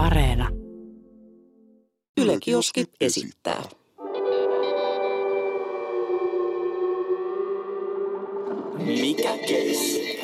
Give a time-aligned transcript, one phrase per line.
[0.00, 0.48] Areena.
[2.16, 3.62] Yle Kioski esittää.
[8.78, 10.20] Mikä keissi?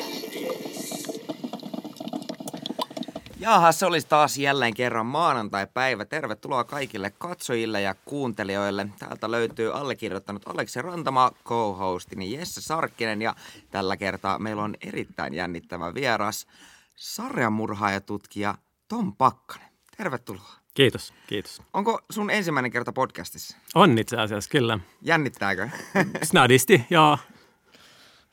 [3.39, 6.05] Jaha, se olisi taas jälleen kerran maanantai-päivä.
[6.05, 8.87] Tervetuloa kaikille katsojille ja kuuntelijoille.
[8.99, 13.35] Täältä löytyy allekirjoittanut Aleksi Rantama, co-hostini Jesse Sarkkinen ja
[13.71, 16.47] tällä kertaa meillä on erittäin jännittävä vieras,
[16.95, 18.55] sarjamurhaajatutkija
[18.87, 19.66] Tom Pakkanen.
[19.97, 20.49] Tervetuloa.
[20.73, 21.61] Kiitos, kiitos.
[21.73, 23.57] Onko sun ensimmäinen kerta podcastissa?
[23.75, 24.79] On itse asiassa, kyllä.
[25.01, 25.69] Jännittääkö?
[26.23, 27.17] Snadisti, joo.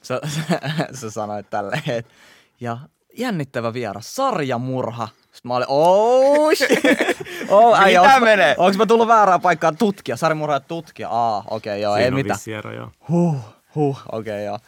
[0.02, 0.20] Sä,
[1.00, 2.12] sä sanoit tälleen, että
[2.60, 2.78] ja
[3.18, 5.08] jännittävä vieras, sarjamurha.
[5.22, 6.50] Sitten mä olin, oh.
[7.48, 8.54] Oh, äijä, Mitä onks, menee?
[8.58, 11.08] Onks mä tullut väärään paikkaan tutkija, sarjamurha ja tutkija?
[11.10, 12.36] Aa, okei, okay, joo, Siinä ei on mitään.
[12.36, 12.90] vissi ero, joo.
[13.08, 13.36] Huh,
[13.74, 14.58] huh, okei, okay, joo.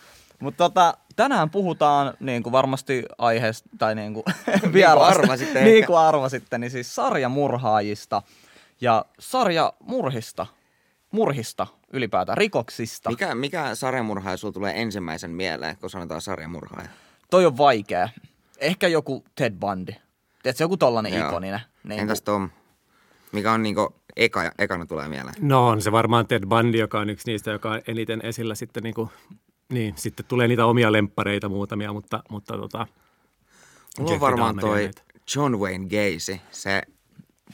[0.40, 4.24] Mutta tota, tänään puhutaan niin kuin varmasti aiheesta, tai niin kuin
[4.72, 5.20] vieraasta.
[5.20, 5.86] arvasitte niin ehkä.
[5.86, 8.22] kuin arvasitte, niin siis sarjamurhaajista
[8.80, 10.46] ja sarjamurhista,
[11.10, 13.10] murhista ylipäätään, rikoksista.
[13.10, 16.88] Mikä, mikä sarjamurhaaja sulla tulee ensimmäisen mieleen, kun sanotaan sarjamurhaaja?
[17.30, 18.08] Toi on vaikea.
[18.58, 19.92] Ehkä joku Ted Bundy.
[20.42, 21.28] Tiedätkö, joku tollanen Joo.
[21.28, 21.60] ikoninen.
[21.84, 22.50] Niin Entäs Tom?
[23.32, 25.34] Mikä on niinku eka, ekana tulee mieleen?
[25.40, 28.82] No on se varmaan Ted Bundy, joka on yksi niistä, joka on eniten esillä sitten
[28.82, 29.10] niin kuin,
[29.72, 32.86] niin, sitten tulee niitä omia lemppareita muutamia, mutta, mutta tota,
[33.98, 35.02] Mulla on varmaan toi näitä.
[35.36, 36.82] John Wayne Gacy, se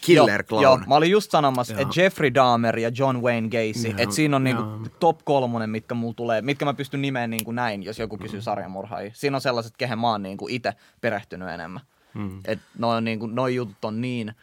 [0.01, 0.63] killer clown.
[0.63, 4.37] Joo, mä olin just sanomassa, että Jeffrey Dahmer ja John Wayne Gacy, Joo, että siinä
[4.37, 4.63] on niinku
[5.01, 8.41] top kolmonen, mitkä mulla tulee, mitkä mä pystyn nimeen niin kuin näin, jos joku kysyy
[8.41, 9.11] sarjamurhaajia.
[9.15, 11.83] Siinä on sellaiset, kehen mä oon niinku itse perehtynyt enemmän.
[12.15, 12.41] Mm.
[12.45, 14.35] Et noi, niinku, noi jutut on niin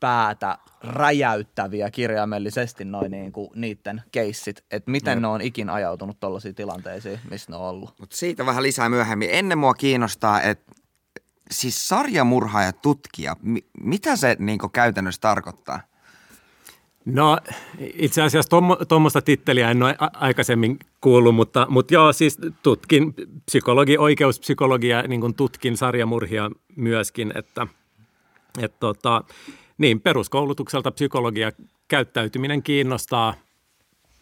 [0.00, 5.20] päätä räjäyttäviä kirjaimellisesti noin niinku, niiden keissit, että miten Jep.
[5.20, 7.94] ne on ikin ajautunut tollaisiin tilanteisiin, missä ne on ollut.
[8.00, 9.28] Mutta siitä vähän lisää myöhemmin.
[9.32, 10.72] Ennen mua kiinnostaa, että
[11.50, 15.80] siis sarjamurhaaja tutkija, mi- mitä se niinku käytännössä tarkoittaa?
[17.04, 17.38] No
[17.78, 18.50] itse asiassa
[18.88, 23.14] tuommoista titteliä en ole aikaisemmin kuullut, mutta, mutta joo, siis tutkin
[23.46, 27.66] psykologi, oikeuspsykologia, niin kuin tutkin sarjamurhia myöskin, että,
[28.58, 29.24] että tota,
[29.78, 31.52] niin, peruskoulutukselta psykologia
[31.88, 33.34] käyttäytyminen kiinnostaa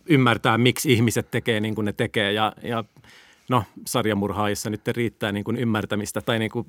[0.06, 2.84] ymmärtää, miksi ihmiset tekee niin kuin ne tekee ja, ja
[3.48, 6.66] no sarjamurhaajissa nyt riittää niin kuin ymmärtämistä tai niin kuin,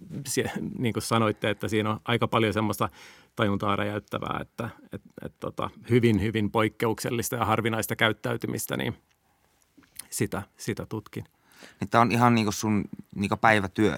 [0.78, 2.90] niin kuin sanoitte, että siinä on aika paljon semmoista
[3.36, 8.98] tajuntaa räjäyttävää, että et, et, tota, hyvin, hyvin poikkeuksellista ja harvinaista käyttäytymistä, niin
[10.09, 11.24] sitä, sitä tutkin.
[11.80, 13.98] Niin tää on ihan niinku sun niinku päivätyö.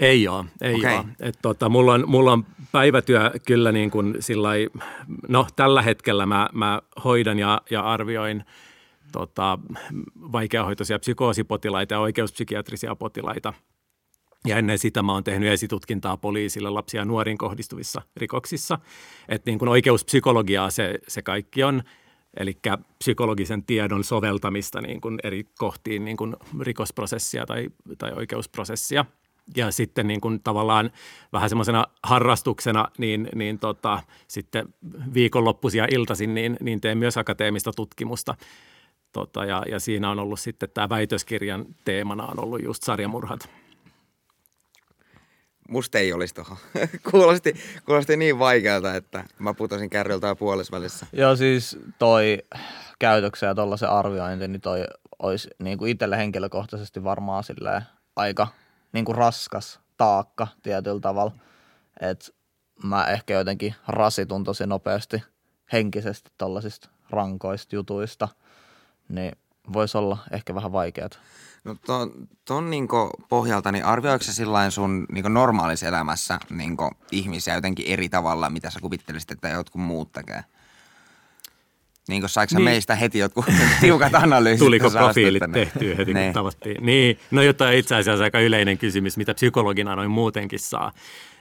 [0.00, 0.96] Ei ole, ei Okei.
[0.96, 1.04] ole.
[1.20, 4.68] Et tota, mulla, on, mulla on päivätyö kyllä niin kuin sillai,
[5.28, 8.44] no tällä hetkellä mä, mä hoidan ja, ja arvioin
[9.12, 9.58] tota,
[10.32, 13.52] vaikeahoitoisia psykoosipotilaita ja oikeuspsykiatrisia potilaita.
[14.46, 18.78] Ja ennen sitä mä oon tehnyt esitutkintaa poliisille lapsia ja nuoriin kohdistuvissa rikoksissa.
[19.28, 21.82] Että niin kuin oikeuspsykologiaa se, se kaikki on,
[22.36, 22.58] eli
[22.98, 27.68] psykologisen tiedon soveltamista niin kuin eri kohtiin niin kuin rikosprosessia tai,
[27.98, 29.04] tai oikeusprosessia.
[29.56, 30.90] Ja sitten niin kuin tavallaan
[31.32, 34.74] vähän semmoisena harrastuksena, niin, niin tota, sitten
[35.14, 38.34] viikonloppuisia iltaisin niin, niin teen myös akateemista tutkimusta.
[39.12, 43.50] Tota, ja, ja siinä on ollut sitten tämä väitöskirjan teemana on ollut just sarjamurhat.
[45.68, 46.56] Musta ei olisi tohon.
[47.10, 47.54] kuulosti,
[47.86, 51.06] kuulosti niin vaikealta, että mä putosin kärryltä jo puolisvälissä.
[51.12, 52.38] Joo, siis toi
[52.98, 54.84] käytöksen ja tollasen arviointi, niin toi
[55.18, 57.82] olisi niin kuin itselle henkilökohtaisesti varmaan silleen
[58.16, 58.48] aika
[58.94, 61.32] niin kuin raskas taakka tietyllä tavalla.
[62.00, 62.26] että
[62.82, 65.22] mä ehkä jotenkin rasitun tosi nopeasti
[65.72, 68.28] henkisesti tollasista rankoista jutuista,
[69.08, 69.32] niin
[69.72, 71.08] voisi olla ehkä vähän vaikeaa.
[71.64, 74.32] No ton, ton niinku pohjalta, niin arvioiko sä
[74.70, 80.12] sun niinku normaalissa elämässä niinku ihmisiä jotenkin eri tavalla, mitä sä kuvittelisit, että jotkut muut
[80.12, 80.44] tekee?
[82.08, 82.64] Niin kuin saiko Niin.
[82.64, 83.44] meistä heti jotkut
[83.80, 84.58] tiukat analyysit?
[84.66, 85.58] Tuliko astut profiilit tänne?
[85.58, 86.32] tehtyä heti, kun Niin.
[86.32, 86.86] tavattiin?
[86.86, 90.92] Niin, no jotain itse asiassa aika yleinen kysymys, mitä psykologina noin muutenkin saa.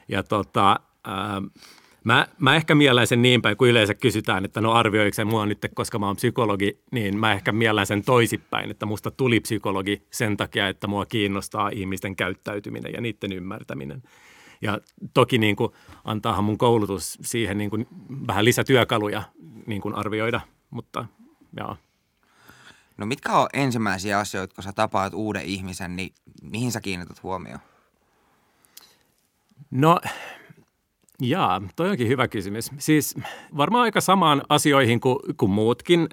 [0.08, 1.42] Ja tota, ää,
[2.04, 5.46] mä, mä ehkä miellän sen niin päin, kun yleensä kysytään, että no arvioiko se mua
[5.46, 10.02] nyt, koska mä oon psykologi, niin mä ehkä miellän sen toisinpäin, että musta tuli psykologi
[10.12, 14.04] sen takia, että mua kiinnostaa ihmisten käyttäytyminen ja niiden ymmärtäminen.
[14.64, 14.80] Ja
[15.14, 15.72] toki niin kuin,
[16.04, 17.88] antaahan mun koulutus siihen niin kuin,
[18.28, 19.24] vähän lisätyökaluja
[19.66, 21.06] niin kuin arvioida, mutta
[21.58, 21.78] joo.
[22.98, 27.60] No mitkä on ensimmäisiä asioita, kun sä tapaat uuden ihmisen, niin mihin sä kiinnität huomioon?
[29.72, 30.00] No,
[31.22, 32.72] jaa, toi onkin hyvä kysymys.
[32.78, 33.16] Siis
[33.58, 36.08] varmaan aika samaan asioihin kuin, kuin muutkin.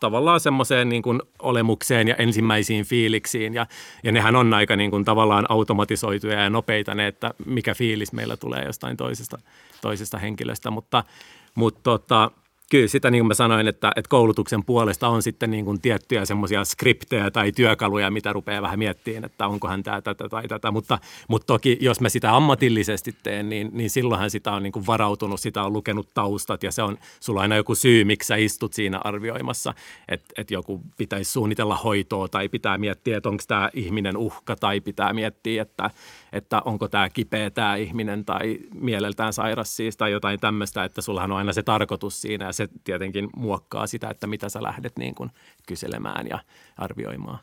[0.00, 3.54] Tavallaan semmoiseen niin kuin olemukseen ja ensimmäisiin fiiliksiin.
[3.54, 3.66] Ja,
[4.02, 8.36] ja nehän on aika niin kuin tavallaan automatisoituja ja nopeita ne, että mikä fiilis meillä
[8.36, 9.38] tulee jostain toisesta,
[9.80, 10.70] toisesta henkilöstä.
[10.70, 11.04] Mutta,
[11.54, 12.30] mutta tota,
[12.70, 16.24] kyllä sitä niin kuin mä sanoin, että, että koulutuksen puolesta on sitten niin kuin tiettyjä
[16.24, 20.70] semmoisia skriptejä tai työkaluja, mitä rupeaa vähän miettimään, että onkohan tämä tätä tai tätä.
[20.70, 24.86] Mutta, mutta toki jos mä sitä ammatillisesti teen, niin, niin silloinhan sitä on niin kuin
[24.86, 28.72] varautunut, sitä on lukenut taustat ja se on sulla aina joku syy, miksi sä istut
[28.72, 29.74] siinä arvioimassa,
[30.08, 34.80] että, että joku pitäisi suunnitella hoitoa tai pitää miettiä, että onko tämä ihminen uhka tai
[34.80, 35.90] pitää miettiä, että,
[36.32, 41.32] että onko tämä kipeä tämä ihminen tai mieleltään sairas siis tai jotain tämmöistä, että sullahan
[41.32, 45.30] on aina se tarkoitus siinä se tietenkin muokkaa sitä, että mitä sä lähdet niin kuin
[45.66, 46.38] kyselemään ja
[46.76, 47.38] arvioimaan.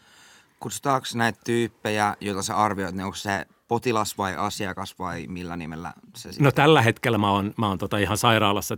[0.60, 5.94] Kutsutaanko näitä tyyppejä, joita sä arvioit, niin onko se potilas vai asiakas vai millä nimellä
[6.16, 6.44] se sitten?
[6.46, 8.78] No tällä hetkellä mä oon, mä oon tota ihan sairaalassa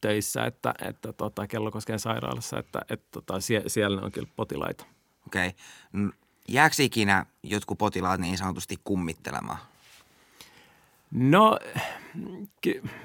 [0.00, 4.84] töissä, että, että tota, Kellokosken sairaalassa, että, että tota, sie, siellä on kyllä potilaita.
[5.26, 5.48] Okei.
[5.94, 6.10] Okay.
[6.48, 9.58] Jääkö ikinä jotkut potilaat niin sanotusti kummittelemaan?
[11.10, 11.58] No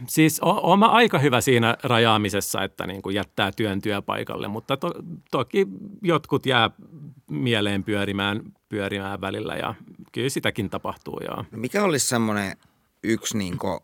[0.07, 4.93] siis olen aika hyvä siinä rajaamisessa, että niin kuin jättää työn työpaikalle, mutta to-
[5.31, 5.67] toki
[6.01, 6.69] jotkut jää
[7.29, 9.75] mieleen pyörimään, pyörimään välillä ja
[10.11, 11.19] kyllä sitäkin tapahtuu.
[11.23, 11.37] Joo.
[11.37, 12.57] No mikä olisi semmoinen
[13.03, 13.79] yksi niin kuin,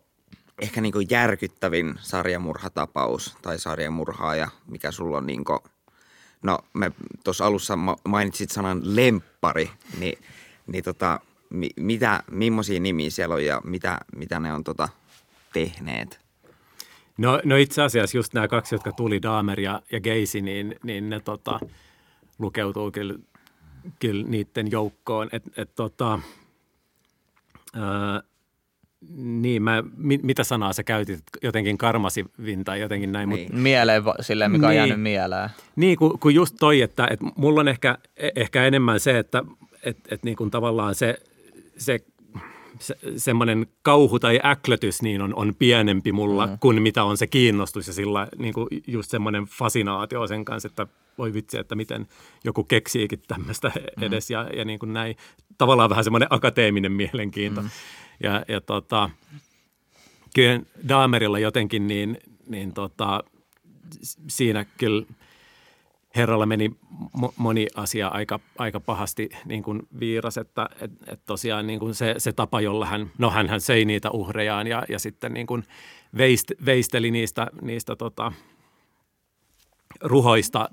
[0.62, 5.58] ehkä niin kuin järkyttävin sarjamurhatapaus tai sarjamurhaaja, mikä sulla on niin kuin,
[6.42, 6.92] no me
[7.24, 7.78] tuossa alussa
[8.08, 10.18] mainitsit sanan lemppari, niin,
[10.66, 11.20] niin tota,
[11.52, 14.88] mi, mitä, millaisia nimiä siellä on ja mitä, mitä ne on tota,
[15.52, 16.20] tehneet?
[17.18, 21.10] No, no itse asiassa just nämä kaksi, jotka tuli, Dahmer ja, ja Geisi, niin, niin
[21.10, 21.60] ne tota,
[22.38, 23.14] lukeutuu kyllä,
[23.98, 25.28] kyllä niiden joukkoon.
[25.32, 26.18] Et, et, tota,
[27.74, 28.22] ää,
[29.16, 31.22] niin, mä, mit, mitä sanaa sä käytit?
[31.42, 33.28] Jotenkin karmasivin tai jotenkin näin.
[33.28, 33.52] Niin.
[33.52, 35.50] Mut, Mieleen silleen, mikä niin, on jäänyt mieleen.
[35.76, 37.98] Niin, kun, kun just toi, että, että mulla on ehkä,
[38.36, 39.44] ehkä enemmän se, että
[39.82, 41.18] et, et niin kuin tavallaan se,
[41.78, 42.04] se
[42.78, 46.58] se, semmoinen kauhu tai äklötys niin on, on pienempi mulla mm.
[46.60, 50.86] kuin mitä on se kiinnostus ja sillä niin kuin just semmoinen fasinaatio sen kanssa, että
[51.18, 52.06] voi vitsi, että miten
[52.44, 54.02] joku keksiikin tämmöistä mm.
[54.02, 55.16] edes ja, ja niin kuin näin.
[55.58, 57.62] Tavallaan vähän semmoinen akateeminen mielenkiinto.
[57.62, 57.68] Mm.
[58.22, 59.10] Ja, ja tota,
[60.34, 63.24] kyllä Daamerilla jotenkin niin, niin tota,
[64.28, 65.06] siinä kyllä–
[66.16, 66.70] herralla meni
[67.22, 71.94] mo- moni asia aika, aika pahasti niin kuin viiras, että et, et tosiaan niin kuin
[71.94, 75.64] se, se tapa, jolla hän, no hän, söi niitä uhrejaan ja, ja sitten niin kuin
[76.16, 78.32] veist, veisteli niistä, niistä tota,
[80.00, 80.68] ruhoista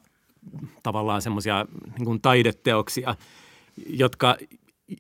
[0.84, 1.66] tavallaan semmoisia
[2.00, 3.16] niin taideteoksia,
[3.88, 4.38] jotka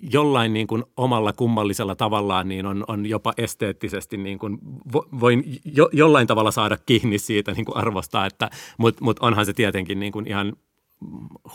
[0.01, 4.57] jollain niin kuin omalla kummallisella tavallaan niin on, on jopa esteettisesti niin kuin
[4.93, 9.53] voin jo, jollain tavalla saada kiinni siitä niin kuin arvostaa, että, mutta mut onhan se
[9.53, 10.53] tietenkin niin kuin ihan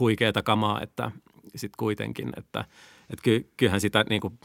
[0.00, 1.10] huikeeta kamaa, että
[1.56, 2.64] sitten kuitenkin, että,
[3.10, 4.38] että ky, kyllähän sitä niin kuin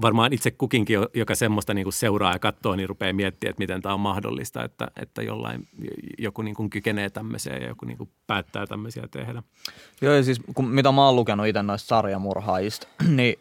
[0.00, 3.82] varmaan itse kukinkin, joka semmoista niin kuin seuraa ja katsoo, niin rupeaa miettimään, että miten
[3.82, 5.68] tämä on mahdollista, että, että jollain
[6.18, 9.42] joku niin kuin kykenee tämmöiseen ja joku niin kuin päättää tämmöisiä tehdä.
[10.00, 12.86] Joo, ja siis kun, mitä mä oon lukenut itse noista sarjamurhaajista,
[13.16, 13.38] niin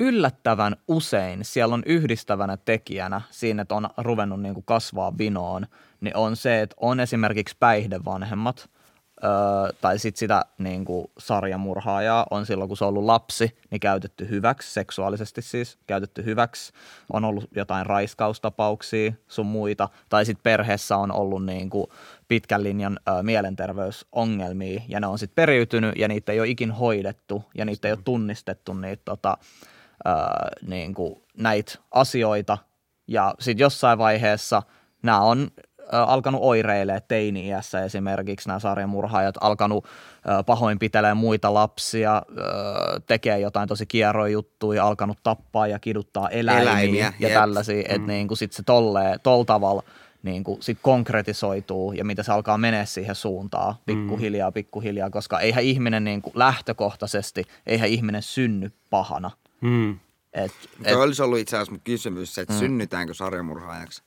[0.00, 5.66] yllättävän usein siellä on yhdistävänä tekijänä siinä, että on ruvennut niin kuin kasvaa vinoon,
[6.00, 8.68] niin on se, että on esimerkiksi päihdevanhemmat–
[9.80, 14.28] Tai sitten sitä niin kuin sarjamurhaajaa on silloin, kun se on ollut lapsi, niin käytetty
[14.28, 16.72] hyväksi, seksuaalisesti siis käytetty hyväksi.
[17.12, 21.86] On ollut jotain raiskaustapauksia sun muita, tai sitten perheessä on ollut niin kuin
[22.28, 27.44] pitkän linjan ö, mielenterveysongelmia, ja ne on sitten periytynyt, ja niitä ei ole ikin hoidettu,
[27.54, 29.38] ja niitä ei ole tunnistettu niitä tota,
[30.06, 30.10] ö,
[30.66, 32.58] niin kuin näitä asioita,
[33.08, 34.62] ja sitten jossain vaiheessa
[35.02, 35.50] nämä on
[35.92, 39.86] alkanut oireilee teini-iässä esimerkiksi nämä sarjamurhaajat, alkanut
[40.46, 42.22] pahoinpitelee muita lapsia,
[43.06, 47.38] tekee jotain tosi kierroja juttuja, alkanut tappaa ja kiduttaa eläimiä, eläimiä ja jep.
[47.38, 48.06] tällaisia, että mm.
[48.06, 49.82] niin sitten se tolleen, tol tavalla
[50.22, 55.64] niin kuin sit konkretisoituu ja mitä se alkaa menee siihen suuntaan pikkuhiljaa, pikkuhiljaa, koska eihän
[55.64, 59.30] ihminen niin kuin lähtökohtaisesti, eihän ihminen synny pahana.
[59.60, 59.98] Mm.
[60.32, 60.52] Et,
[60.84, 62.58] et, Tuo olisi ollut itse asiassa mun kysymys, että mm.
[62.58, 64.02] synnytäänkö sarjamurhaajaksi?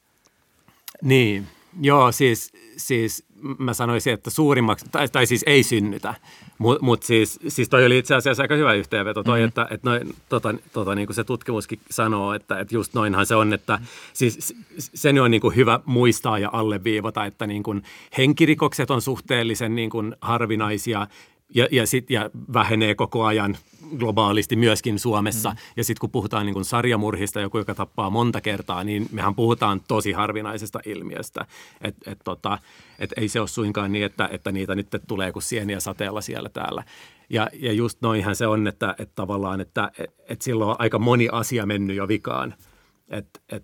[1.02, 1.48] Niin,
[1.82, 3.26] Joo, siis, siis
[3.58, 6.14] mä sanoisin, että suurimmaksi, tai, tai siis ei synnytä,
[6.58, 9.24] mutta mut siis, siis toi oli itse asiassa aika hyvä yhteenveto.
[9.24, 9.48] Toi, mm-hmm.
[9.48, 13.36] että, että noin, tota, tota, niin kuin se tutkimuskin sanoo, että, että just noinhan se
[13.36, 13.80] on, että
[14.14, 17.84] siis sen on niin kuin hyvä muistaa ja alleviivata, että niin kuin
[18.18, 21.08] henkirikokset on suhteellisen niin kuin harvinaisia,
[21.56, 23.58] ja, ja, sit, ja vähenee koko ajan
[23.98, 25.50] globaalisti myöskin Suomessa.
[25.50, 25.58] Mm.
[25.78, 29.82] Ja sitten kun puhutaan niin kun sarjamurhista, joku joka tappaa monta kertaa, niin mehän puhutaan
[29.88, 31.46] tosi harvinaisesta ilmiöstä.
[31.82, 32.58] Että et, tota,
[33.00, 36.50] et ei se ole suinkaan niin, että, että niitä nyt tulee kuin sieniä sateella siellä
[36.50, 36.84] täällä.
[37.30, 41.00] Ja, ja just noinhan se on, että, että tavallaan, että et, et silloin on aika
[41.00, 42.54] moni asia mennyt jo vikaan–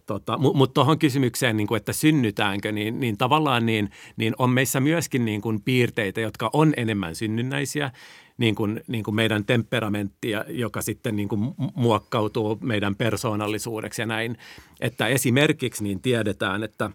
[0.05, 4.79] tota, Mutta tuohon kysymykseen, niin kuin, että synnytäänkö, niin, niin tavallaan niin, niin on meissä
[4.79, 7.91] myöskin niin kuin piirteitä, jotka on enemmän synnynnäisiä,
[8.37, 14.37] niin kuin, niin kuin meidän temperamenttia, joka sitten niin kuin muokkautuu meidän persoonallisuudeksi ja näin.
[14.81, 16.89] Että esimerkiksi niin tiedetään, että,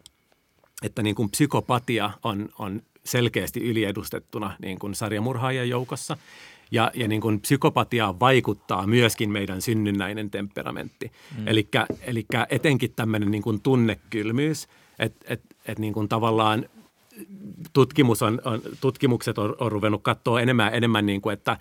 [0.82, 6.16] että niin kuin psykopatia on, on selkeästi yliedustettuna niin kuin sarjamurhaajien joukossa–
[6.70, 11.12] ja, ja niin kuin psykopatiaan vaikuttaa myöskin meidän synnynnäinen temperamentti.
[11.38, 11.48] Mm.
[11.48, 16.66] Eli etenkin tämmöinen niin kuin tunnekylmyys, että et, et niin kuin tavallaan
[17.72, 21.56] tutkimus on, on, tutkimukset on, on ruvennut katsoa enemmän enemmän, niin kuin, että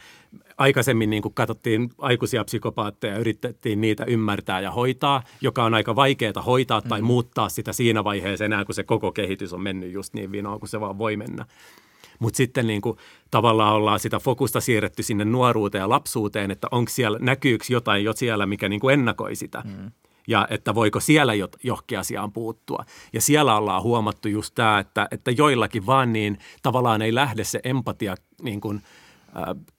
[0.58, 5.96] aikaisemmin niin kuin katsottiin aikuisia psykopaatteja ja yritettiin niitä ymmärtää ja hoitaa, joka on aika
[5.96, 7.08] vaikeaa hoitaa tai mm.
[7.08, 10.70] muuttaa sitä siinä vaiheessa enää, kun se koko kehitys on mennyt just niin vinoon, kun
[10.70, 11.46] se vaan voi mennä.
[12.19, 12.97] Mutta sitten niin kuin,
[13.31, 18.13] tavallaan ollaan sitä fokusta siirretty sinne nuoruuteen ja lapsuuteen, että onko siellä, näkyykö jotain jo
[18.13, 19.61] siellä, mikä niin kuin ennakoi sitä.
[19.65, 19.91] Mm.
[20.27, 22.85] Ja että voiko siellä jo, johonkin asiaan puuttua.
[23.13, 27.59] Ja siellä ollaan huomattu just tämä, että, että joillakin vaan niin tavallaan ei lähde se
[27.63, 28.81] empatia niin kuin–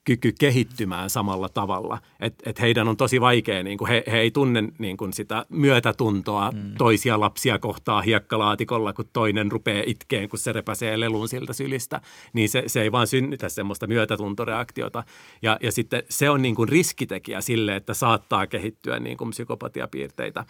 [0.04, 1.98] kyky kehittymään samalla tavalla.
[2.20, 5.46] Et, et heidän on tosi vaikea, niin kuin he, he ei tunne niin kuin sitä
[5.48, 6.74] myötätuntoa mm.
[6.78, 12.00] toisia lapsia kohtaa hiekkalaatikolla, kun toinen rupeaa itkeen, kun se repäsee lelun siltä sylistä.
[12.32, 15.04] Niin se, se ei vaan synnytä semmoista myötätuntoreaktiota.
[15.42, 20.44] Ja, ja sitten se on niin kuin riskitekijä sille, että saattaa kehittyä niin kuin psykopatiapiirteitä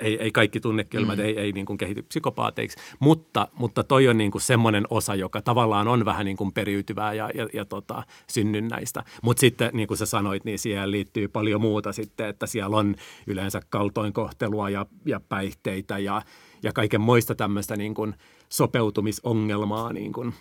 [0.00, 1.24] ei, ei kaikki tunnekylmät mm.
[1.24, 5.42] ei, ei niin kuin kehity psykopaateiksi, mutta, mutta toi on niin kuin semmoinen osa, joka
[5.42, 9.04] tavallaan on vähän niin kuin periytyvää ja, ja, ja tota, synnynnäistä.
[9.22, 12.94] Mutta sitten niin kuin sä sanoit, niin siihen liittyy paljon muuta sitten, että siellä on
[13.26, 16.22] yleensä kaltoinkohtelua ja, ja päihteitä ja,
[16.62, 18.14] ja kaiken muista tämmöistä niin kuin
[18.48, 20.34] sopeutumisongelmaa niin kuin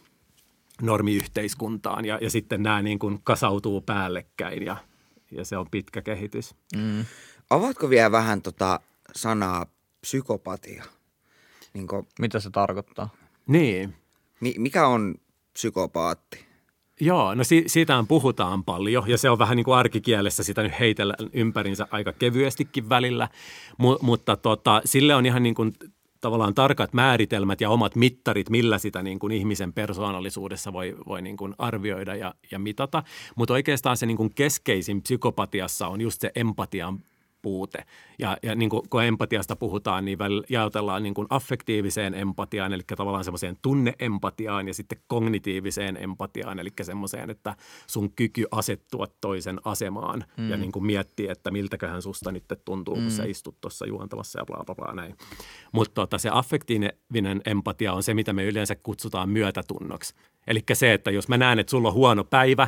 [0.82, 4.78] normiyhteiskuntaan ja, ja sitten nämä niin kuin kasautuu päällekkäin ja,
[5.32, 6.56] ja se on pitkä kehitys.
[6.76, 7.06] Mm.
[7.50, 8.80] Avaatko vielä vähän tota
[9.16, 9.66] sanaa
[10.02, 10.84] psykopatia.
[11.74, 13.10] Niin kuin, Mitä se tarkoittaa?
[13.48, 13.96] Niin.
[14.40, 15.16] Mi- mikä on
[15.54, 16.46] psykopaatti?
[17.02, 20.80] Joo, no si- siitähän puhutaan paljon ja se on vähän niin kuin arkikielessä sitä nyt
[20.80, 23.30] heitellä ympärinsä aika kevyestikin välillä,
[23.78, 25.74] M- mutta tota, sille on ihan niin kuin
[26.22, 31.38] tavallaan tarkat määritelmät ja omat mittarit, millä sitä niin kuin ihmisen persoonallisuudessa voi, voi niin
[31.38, 33.04] kuin arvioida ja, ja mitata.
[33.36, 37.00] Mutta oikeastaan se niin kuin keskeisin psykopatiassa on just se empatian
[37.44, 37.86] puute.
[38.20, 40.18] Ja, ja niin kuin, kun empatiasta puhutaan, niin
[40.50, 47.30] jaotellaan niin kuin affektiiviseen empatiaan, eli tavallaan semmoiseen tunneempatiaan ja sitten kognitiiviseen empatiaan, eli semmoiseen,
[47.30, 47.56] että
[47.88, 50.50] sun kyky asettua toisen asemaan mm.
[50.50, 53.10] ja niin kuin miettiä, että miltäköhän susta nyt tuntuu, kun mm.
[53.10, 55.16] sä istut tuossa juontamassa ja bla bla bla näin.
[55.72, 60.16] Mutta tota, se affektiivinen empatia on se, mitä me yleensä kutsutaan myötätunnoksi.
[60.48, 62.68] Eli se, että jos mä näen, että sulla on huono päivä,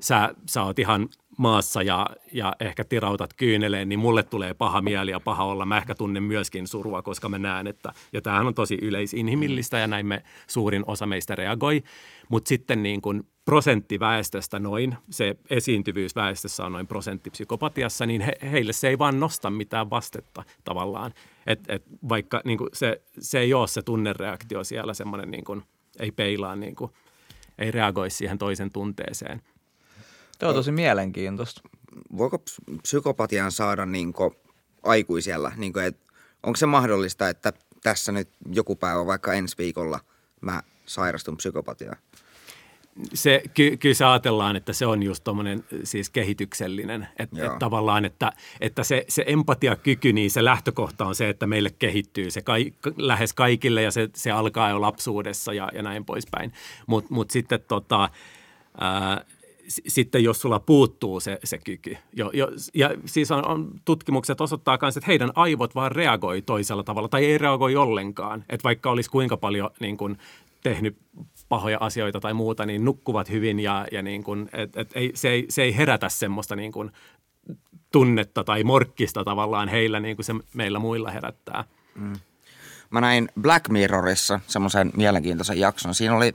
[0.00, 5.10] sä, sä oot ihan maassa ja, ja ehkä tirautat kyyneleen, niin mulle tulee paha mieli
[5.10, 5.66] ja paha olla.
[5.66, 9.86] Mä ehkä tunnen myöskin surua, koska mä näen, että, ja tämähän on tosi yleisinhimillistä ja
[9.86, 11.82] näin me suurin osa meistä reagoi.
[12.28, 18.20] Mutta sitten niin kuin prosentti väestöstä noin, se esiintyvyys väestössä on noin prosentti psykopatiassa, niin
[18.20, 21.12] he, heille se ei vaan nosta mitään vastetta tavallaan.
[21.46, 25.62] Et, et vaikka niin kuin se, se ei ole se tunnereaktio siellä semmoinen, niin kuin,
[25.98, 26.90] ei peilaa, niin kuin,
[27.58, 29.42] ei reagoi siihen toisen tunteeseen–
[30.38, 31.62] Tuo on tosi mielenkiintoista.
[32.16, 32.42] Voiko
[32.82, 34.14] psykopatian saada niin
[34.82, 35.52] aikuisella?
[35.56, 35.96] Niin kuin,
[36.42, 40.00] onko se mahdollista, että tässä nyt joku päivä, vaikka ensi viikolla,
[40.40, 41.96] mä sairastun psykopatiaan?
[43.14, 47.08] se, ky, kyllä se ajatellaan, että se on just tuommoinen siis kehityksellinen.
[47.18, 51.70] Että et tavallaan, että, että se, se empatiakyky, niin se lähtökohta on se, että meille
[51.70, 52.52] kehittyy se ka,
[52.96, 56.52] lähes kaikille ja se, se alkaa jo lapsuudessa ja, ja näin poispäin.
[56.86, 58.10] Mutta mut sitten tota,
[58.80, 59.24] ää,
[59.68, 61.96] sitten jos sulla puuttuu se, se kyky.
[62.12, 66.82] Jo, jo, ja siis on, on, tutkimukset osoittaa myös, että heidän aivot vaan reagoi toisella
[66.82, 68.44] tavalla tai ei reagoi ollenkaan.
[68.48, 70.18] Että vaikka olisi kuinka paljon niin kuin,
[70.62, 70.96] tehnyt
[71.48, 75.28] pahoja asioita tai muuta, niin nukkuvat hyvin ja, ja niin kuin, et, et ei, se,
[75.28, 76.92] ei, se ei herätä semmoista niin kuin,
[77.92, 81.64] tunnetta tai morkkista tavallaan heillä niin kuin se meillä muilla herättää.
[81.94, 82.12] Mm.
[82.90, 85.94] Mä näin Black Mirrorissa semmoisen mielenkiintoisen jakson.
[85.94, 86.34] Siinä oli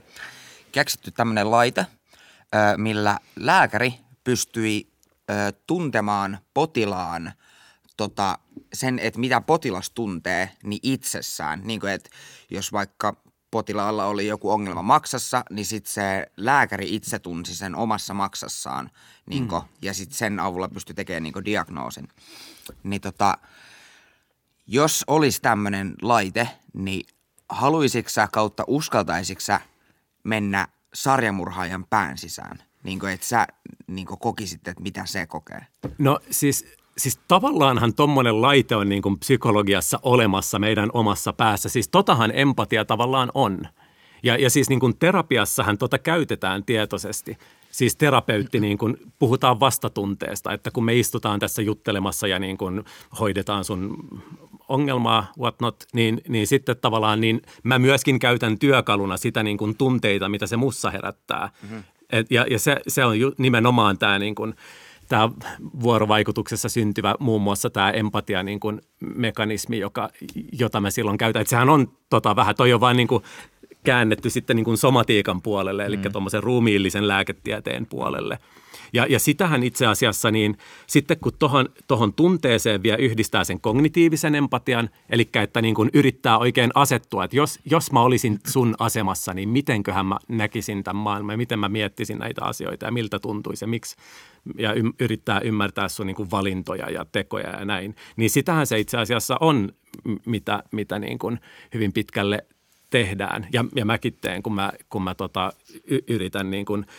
[0.72, 1.86] keksitty tämmöinen laite–
[2.76, 4.92] millä lääkäri pystyi
[5.66, 7.32] tuntemaan potilaan
[7.96, 8.38] tota,
[8.72, 11.60] sen, että mitä potilas tuntee, niin itsessään.
[11.64, 12.10] Niin kuin, että
[12.50, 13.16] jos vaikka
[13.50, 18.90] potilaalla oli joku ongelma maksassa, niin sitten se lääkäri itse tunsi sen omassa maksassaan
[19.26, 19.62] niin mm.
[19.82, 22.08] ja sitten sen avulla pystyi tekemään niin diagnoosin.
[22.82, 23.38] Niin tota,
[24.66, 27.06] jos olisi tämmöinen laite, niin
[27.48, 29.58] haluaisitko sä kautta uskaltaisitko
[30.24, 32.58] mennä sarjamurhaajan pään sisään?
[32.82, 33.46] Niin kuin, että sä
[33.86, 35.66] niin kuin kokisit, että mitä se kokee?
[35.98, 36.66] No siis,
[36.98, 41.68] siis tavallaanhan tuommoinen laite on niin kuin psykologiassa olemassa meidän omassa päässä.
[41.68, 43.66] Siis totahan empatia tavallaan on.
[44.22, 47.38] Ja, ja siis niin kuin terapiassahan tota käytetään tietoisesti.
[47.70, 52.84] Siis terapeutti, niin kuin puhutaan vastatunteesta, että kun me istutaan tässä juttelemassa ja niin kuin
[53.20, 53.96] hoidetaan sun
[54.70, 60.28] ongelmaa, whatnot, niin, niin sitten tavallaan niin mä myöskin käytän työkaluna sitä niin kuin tunteita,
[60.28, 61.50] mitä se mussa herättää.
[61.62, 61.82] Mm-hmm.
[62.12, 64.54] Et, ja ja se, se on ju, nimenomaan tämä niin kuin,
[65.08, 65.30] tämä
[65.82, 68.80] vuorovaikutuksessa syntyvä muun muassa tämä empatia niin kuin
[69.14, 70.08] mekanismi, joka,
[70.52, 71.42] jota me silloin käytän.
[71.42, 73.24] Että sehän on tota, vähän, toi on vain niin kuin
[73.84, 76.12] käännetty sitten niin kuin somatiikan puolelle, eli mm.
[76.12, 78.38] tuommoisen ruumiillisen lääketieteen puolelle–
[78.92, 84.34] ja, ja sitähän itse asiassa niin sitten kun tuohon tohon tunteeseen vielä yhdistää sen kognitiivisen
[84.34, 89.34] empatian, eli että niin kuin yrittää oikein asettua, että jos, jos mä olisin sun asemassa,
[89.34, 93.64] niin mitenköhän mä näkisin tämän maailman ja miten mä miettisin näitä asioita ja miltä tuntuisi
[93.64, 93.96] ja miksi
[94.58, 97.96] ja y- yrittää ymmärtää sun niin kuin valintoja ja tekoja ja näin.
[98.16, 99.72] Niin sitähän se itse asiassa on,
[100.26, 101.40] mitä, mitä niin kuin
[101.74, 102.46] hyvin pitkälle
[102.90, 103.46] tehdään.
[103.52, 105.52] Ja, ja mäkin teen, kun mä, kun mä tota,
[105.84, 106.86] y- yritän niin kuin–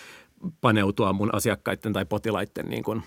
[0.62, 3.04] paneutua mun asiakkaiden tai potilaiden niin kuin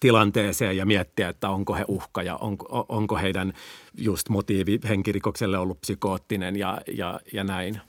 [0.00, 3.52] tilanteeseen ja miettiä, että onko he uhka ja onko, onko heidän
[3.98, 7.80] just motiivi henkirikokselle ollut psykoottinen ja, ja, ja näin.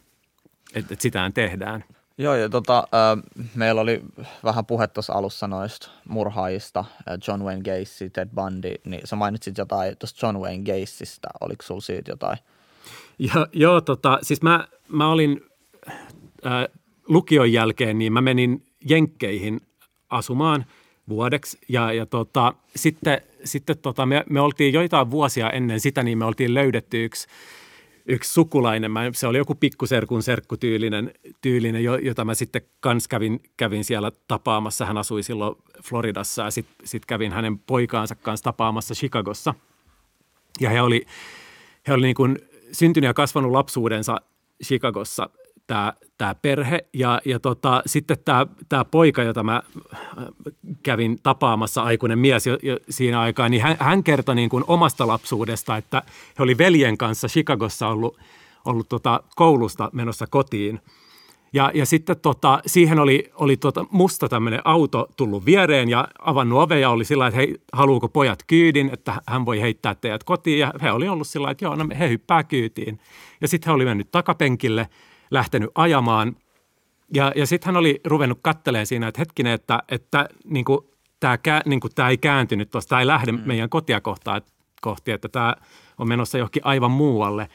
[0.73, 1.83] Että et sitähän tehdään.
[2.17, 4.01] Joo, ja tota, äh, meillä oli
[4.43, 6.85] vähän puhe tuossa alussa noista murhaajista,
[7.27, 11.81] John Wayne Gacy, Ted Bundy, niin sä mainitsit jotain tuosta John Wayne Gacystä, oliko sulla
[11.81, 12.37] siitä jotain?
[13.19, 15.41] Ja, joo, tota, siis mä, mä olin
[16.45, 16.67] äh,
[17.09, 19.61] lukion jälkeen niin mä menin Jenkkeihin
[20.09, 20.65] asumaan
[21.09, 26.17] vuodeksi ja, ja tota, sitten, sitten tota, me, me oltiin joitain vuosia ennen sitä, niin
[26.17, 27.27] me oltiin löydetty yksi,
[28.05, 28.91] yksi sukulainen.
[28.91, 34.85] Mä, se oli joku pikkuserkun serkkutyylinen, tyylinen, jota mä sitten kans kävin, kävin siellä tapaamassa.
[34.85, 39.53] Hän asui silloin Floridassa ja sitten sit kävin hänen poikaansa kanssa tapaamassa Chicagossa.
[40.59, 41.05] Ja he oli,
[41.87, 42.39] he oli niin kuin
[42.71, 44.21] syntynyt ja kasvanut lapsuudensa
[44.63, 45.29] Chicagossa
[45.69, 49.61] tämä, tämä perhe ja, ja tota, sitten tämä, tämä poika, jota mä
[49.93, 50.25] äh,
[50.83, 55.07] kävin tapaamassa, aikuinen mies jo, jo siinä aikaa, niin hän, hän kertoi niin kuin omasta
[55.07, 56.01] lapsuudesta, että
[56.39, 58.17] he oli veljen kanssa Chicagossa ollut,
[58.65, 60.79] ollut tota koulusta menossa kotiin.
[61.53, 66.59] Ja, ja sitten tota, siihen oli, oli tota musta tämmöinen auto tullut viereen ja avannut
[66.59, 70.59] ove ja oli sillä että hei, haluuko pojat kyydin, että hän voi heittää teidät kotiin.
[70.59, 72.99] Ja he oli ollut sillä että joo, no he hyppää kyytiin.
[73.41, 74.89] Ja sitten he oli mennyt takapenkille–
[75.31, 76.35] lähtenyt ajamaan.
[77.13, 80.79] Ja, ja sitten hän oli ruvennut kattelee siinä, että hetkinen, että, että niin kuin,
[81.19, 83.41] tämä, niin kuin, tämä ei kääntynyt tuosta, tämä ei lähde mm.
[83.45, 84.41] meidän kotia kohtaan,
[84.81, 85.55] kohti, että tämä
[85.97, 87.49] on menossa johonkin aivan muualle.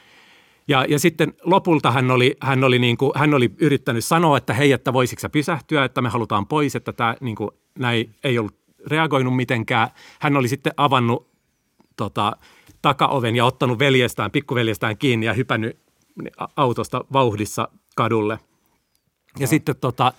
[0.67, 4.53] Ja, ja sitten lopulta hän oli, hän, oli niin kuin, hän oli yrittänyt sanoa, että
[4.53, 8.39] hei, että voisitko sä pysähtyä, että me halutaan pois, että tämä niin kuin, näin ei
[8.39, 8.55] ollut
[8.87, 9.89] reagoinut mitenkään.
[10.19, 11.27] Hän oli sitten avannut
[11.95, 12.37] tota,
[12.81, 15.84] takaoven ja ottanut veljestään, pikkuveljestään kiinni ja hypännyt
[16.55, 18.39] autosta vauhdissa kadulle.
[19.39, 19.47] Ja no.
[19.47, 20.13] sitten tota,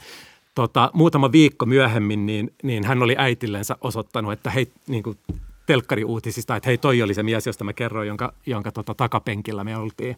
[0.54, 5.18] tota, muutama viikko myöhemmin, niin, niin hän oli äitillensä osoittanut, että hei, niin kuin
[5.66, 9.76] telkkariuutisista, että hei, toi oli se mies, josta mä kerroin, jonka, jonka tota, takapenkillä me
[9.76, 10.16] oltiin.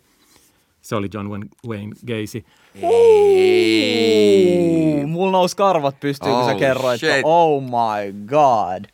[0.81, 1.29] Se oli John
[1.69, 2.45] Wayne Gacy.
[2.83, 4.19] Ei.
[5.07, 8.85] Mulla nousi karvat pystyyn, oh, kun sä oh, kerroit, että oh my god.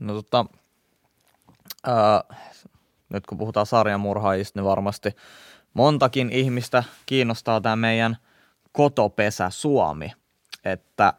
[0.00, 0.46] No tota,
[1.86, 2.36] uh,
[3.08, 5.16] nyt kun puhutaan sarjamurhaajista, niin varmasti
[5.74, 8.16] montakin ihmistä kiinnostaa tämä meidän
[8.72, 10.12] kotopesä Suomi.
[10.64, 11.12] Että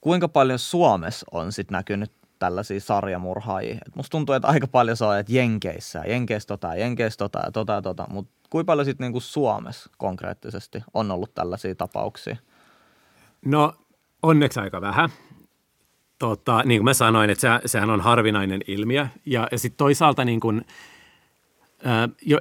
[0.00, 3.74] kuinka paljon Suomessa on sitten näkynyt tällaisia sarjamurhaajia.
[3.74, 7.52] Et musta tuntuu, että aika paljon se on, että Jenkeissä, Jenkeissä tota, Jenkeissä tota ja
[7.52, 12.36] tota ja tota, mutta kuinka paljon sitten niinku Suomessa konkreettisesti on ollut tällaisia tapauksia?
[13.44, 13.74] No
[14.22, 15.10] onneksi aika vähän.
[16.18, 19.06] Tota, niin kuin mä sanoin, että se, sehän on harvinainen ilmiö.
[19.26, 20.64] Ja, ja sitten toisaalta niin kuin–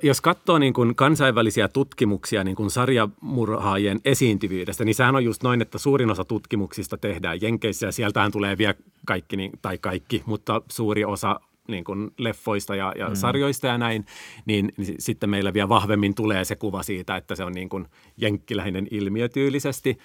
[0.04, 5.62] jos katsoo niin kuin kansainvälisiä tutkimuksia niin kuin sarjamurhaajien esiintyvyydestä, niin sehän on just noin,
[5.62, 8.74] että suurin osa tutkimuksista tehdään Jenkeissä ja sieltähän tulee vielä
[9.06, 13.16] kaikki, niin, tai kaikki, mutta suuri osa niin kuin leffoista ja, ja mm.
[13.16, 14.06] sarjoista ja näin,
[14.46, 17.88] niin, niin sitten meillä vielä vahvemmin tulee se kuva siitä, että se on niin kuin
[18.18, 19.98] jenkkiläinen ilmiö tyylisesti.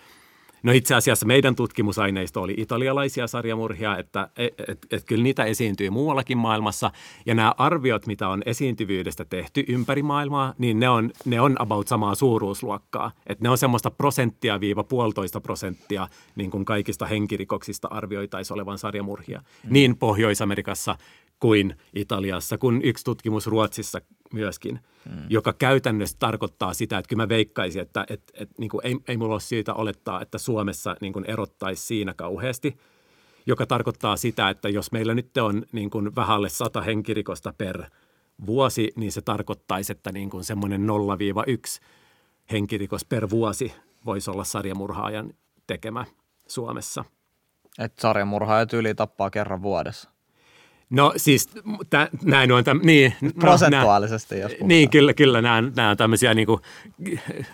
[0.63, 5.91] No itse asiassa meidän tutkimusaineisto oli italialaisia sarjamurhia, että et, et, et kyllä niitä esiintyy
[5.91, 6.91] muuallakin maailmassa.
[7.27, 11.89] Ja nämä arviot, mitä on esiintyvyydestä tehty ympäri maailmaa, niin ne on, ne on about
[11.89, 13.13] samaa suuruusluokkaa.
[13.27, 19.39] Että ne on semmoista prosenttia viiva puolitoista prosenttia niin kuin kaikista henkirikoksista arvioitaisiin olevan sarjamurhia.
[19.39, 19.73] Mm.
[19.73, 20.97] Niin Pohjois-Amerikassa
[21.41, 24.01] kuin Italiassa, kuin yksi tutkimus Ruotsissa
[24.33, 25.23] myöskin, mm.
[25.29, 29.17] joka käytännössä tarkoittaa sitä, että kyllä mä veikkaisin, että et, et, niin kuin ei, ei
[29.17, 32.79] mulla ole syytä olettaa, että Suomessa niin kuin erottaisi siinä kauheasti,
[33.47, 37.85] joka tarkoittaa sitä, että jos meillä nyt on niin kuin vähälle sata henkirikosta per
[38.47, 41.85] vuosi, niin se tarkoittaisi, että niin kuin semmoinen 0-1
[42.53, 43.73] henkirikos per vuosi
[44.07, 45.33] voisi olla sarjamurhaajan
[45.67, 46.05] tekemä
[46.49, 47.05] Suomessa.
[47.79, 50.11] Että sarjamurhaajat yli tappaa kerran vuodessa.
[50.91, 51.49] No siis
[51.91, 53.15] tä, näin on, täm, niin.
[53.41, 54.69] Prosentuaalisesti, no, jos puhutaan.
[54.69, 56.61] Niin, kyllä, kyllä nämä, nämä on tämmöisiä niin kuin,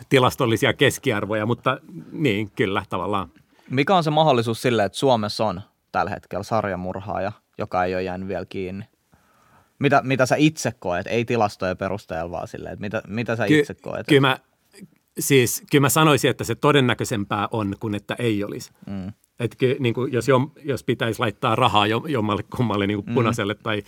[0.08, 1.78] tilastollisia keskiarvoja, mutta
[2.12, 3.28] niin, kyllä tavallaan.
[3.70, 5.60] Mikä on se mahdollisuus sille, että Suomessa on
[5.92, 8.84] tällä hetkellä sarjamurhaaja, joka ei ole jäänyt vielä kiinni?
[9.78, 13.58] Mitä, mitä sä itse koet, ei tilastojen perusteella vaan silleen, että mitä, mitä sä Ky-
[13.58, 14.06] itse koet?
[14.06, 14.38] Kyllä mä,
[15.18, 18.70] siis, kyllä mä sanoisin, että se todennäköisempää on kuin että ei olisi.
[18.86, 19.12] Mm.
[19.40, 23.14] Että niin kuin, jos, jom, jos pitäisi laittaa rahaa jommalle kummalle niin kuin mm.
[23.14, 23.82] punaiselle tai,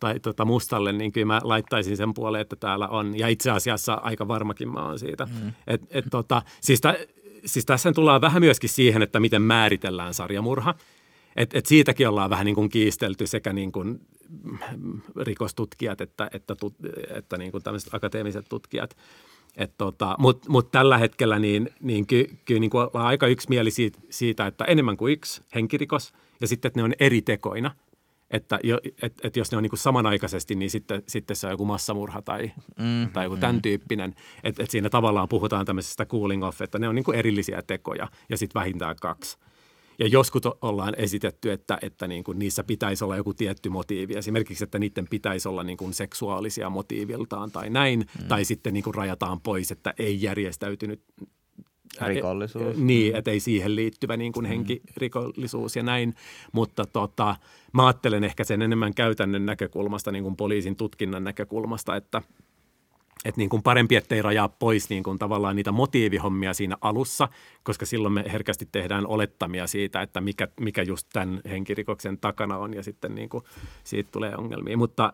[0.00, 3.18] tai tota mustalle, niin kyllä mä laittaisin sen puoleen, että täällä on.
[3.18, 5.24] Ja itse asiassa aika varmakin mä oon siitä.
[5.24, 5.52] Mm.
[5.66, 6.94] Et, et, tota, siis, ta,
[7.44, 10.74] siis tässä tullaan vähän myöskin siihen, että miten määritellään sarjamurha.
[11.36, 14.00] Et, et siitäkin ollaan vähän niin kuin kiistelty sekä niin kuin
[15.20, 16.66] rikostutkijat että, että, että,
[17.14, 18.96] että niin kuin tämmöiset akateemiset tutkijat.
[19.78, 24.46] Tota, Mutta mut tällä hetkellä niin, niin kyllä ky, niin ollaan aika yksimieli siitä, siitä,
[24.46, 27.74] että enemmän kuin yksi henkirikos ja sitten, että ne on eri tekoina.
[28.30, 31.64] Että jo, et, et jos ne on niin samanaikaisesti, niin sitten, sitten se on joku
[31.64, 34.14] massamurha tai, mm, tai joku tämän tyyppinen.
[34.44, 38.36] Että et siinä tavallaan puhutaan tämmöisestä cooling off, että ne on niin erillisiä tekoja ja
[38.36, 39.38] sitten vähintään kaksi.
[39.98, 44.14] Ja joskus ollaan esitetty, että, että niin kuin niissä pitäisi olla joku tietty motiivi.
[44.14, 47.98] Esimerkiksi, että niiden pitäisi olla niin kuin seksuaalisia motiiviltaan tai näin.
[47.98, 48.28] Mm.
[48.28, 51.00] Tai sitten niin kuin rajataan pois, että ei järjestäytynyt
[52.00, 52.76] rikollisuus.
[52.76, 53.18] Niin, mm.
[53.18, 54.48] että ei siihen liittyvä niin kuin mm.
[54.48, 56.14] henkirikollisuus ja näin.
[56.52, 57.36] Mutta tota,
[57.72, 62.22] mä ajattelen ehkä sen enemmän käytännön näkökulmasta, niin kuin poliisin tutkinnan näkökulmasta, että–
[63.24, 67.28] että niin kuin parempi, ettei rajaa pois niin kuin tavallaan niitä motiivihommia siinä alussa,
[67.62, 72.74] koska silloin me herkästi tehdään olettamia siitä, että mikä, mikä just tämän henkirikoksen takana on
[72.74, 73.44] ja sitten niin kuin
[73.84, 74.76] siitä tulee ongelmia.
[74.76, 75.12] Mutta,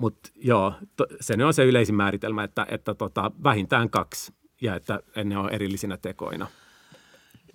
[0.00, 5.00] mutta joo, to, se on se yleisin määritelmä, että, että tota, vähintään kaksi ja että
[5.24, 6.46] ne on erillisinä tekoina.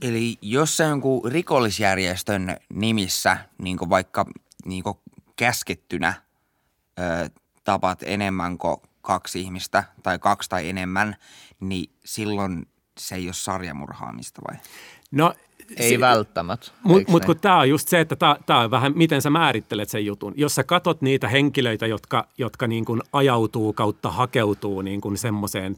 [0.01, 4.25] Eli jos se jonkun rikollisjärjestön nimissä, niin vaikka
[4.65, 4.83] niin
[5.35, 6.13] käskettynä,
[6.99, 7.29] ö,
[7.63, 11.15] tapat enemmän kuin kaksi ihmistä tai kaksi tai enemmän,
[11.59, 14.59] niin silloin se ei ole sarjamurhaamista vai?
[15.11, 15.33] No
[15.77, 16.71] ei se, välttämättä.
[16.83, 20.05] Mutta mut kun tämä on just se, että tämä on vähän, miten sä määrittelet sen
[20.05, 20.33] jutun.
[20.37, 25.77] Jos sä katot niitä henkilöitä, jotka, jotka niin kuin ajautuu kautta hakeutuu niin kuin semmoiseen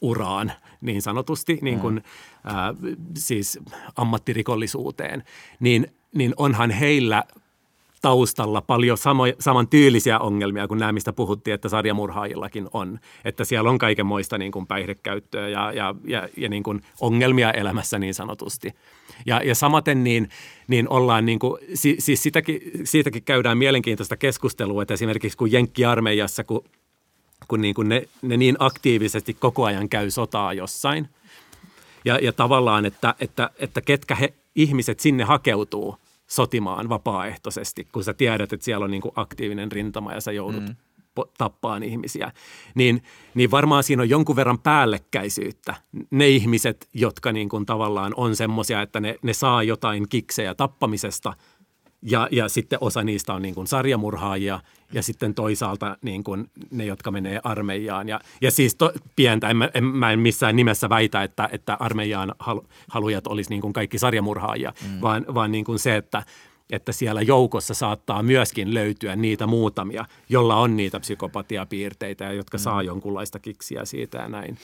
[0.00, 2.50] uraan niin sanotusti, niin kuin, mm.
[2.50, 3.58] äh, siis
[3.96, 5.24] ammattirikollisuuteen,
[5.60, 7.24] niin, niin onhan heillä
[8.04, 12.98] taustalla paljon samo, saman tyylisiä ongelmia kuin nämä, mistä puhuttiin, että sarjamurhaajillakin on.
[13.24, 17.98] Että siellä on kaikenmoista niin kuin päihdekäyttöä ja, ja, ja, ja niin kuin ongelmia elämässä
[17.98, 18.74] niin sanotusti.
[19.26, 20.28] Ja, ja samaten niin,
[20.68, 21.60] niin ollaan, niin kuin,
[21.98, 26.64] siis sitäkin, siitäkin käydään mielenkiintoista keskustelua, että esimerkiksi kun Jenkki-armeijassa, kun,
[27.48, 31.08] kun, niin kuin ne, ne niin aktiivisesti koko ajan käy sotaa jossain,
[32.04, 38.14] ja, ja tavallaan, että, että, että ketkä he, ihmiset sinne hakeutuu– sotimaan vapaaehtoisesti, kun sä
[38.14, 40.74] tiedät, että siellä on niin kuin aktiivinen rintama ja sä joudut mm.
[41.38, 42.32] tappaan ihmisiä,
[42.74, 43.02] niin,
[43.34, 45.74] niin varmaan siinä on jonkun verran päällekkäisyyttä.
[46.10, 51.32] Ne ihmiset, jotka niin kuin tavallaan on semmoisia, että ne, ne saa jotain kiksejä tappamisesta–
[52.04, 54.60] ja, ja sitten osa niistä on niin kuin sarjamurhaajia
[54.92, 58.08] ja sitten toisaalta niin kuin ne, jotka menee armeijaan.
[58.08, 62.34] Ja, ja siis to, pientä, en, en, mä en missään nimessä väitä, että, että armeijaan
[62.38, 65.00] halu, halujat olisi niin kuin kaikki sarjamurhaajia, mm.
[65.00, 66.22] vaan, vaan niin kuin se, että–
[66.70, 72.60] että siellä joukossa saattaa myöskin löytyä niitä muutamia, jolla on niitä psykopatiapiirteitä ja jotka mm.
[72.60, 74.58] saa jonkunlaista kiksiä siitä ja näin.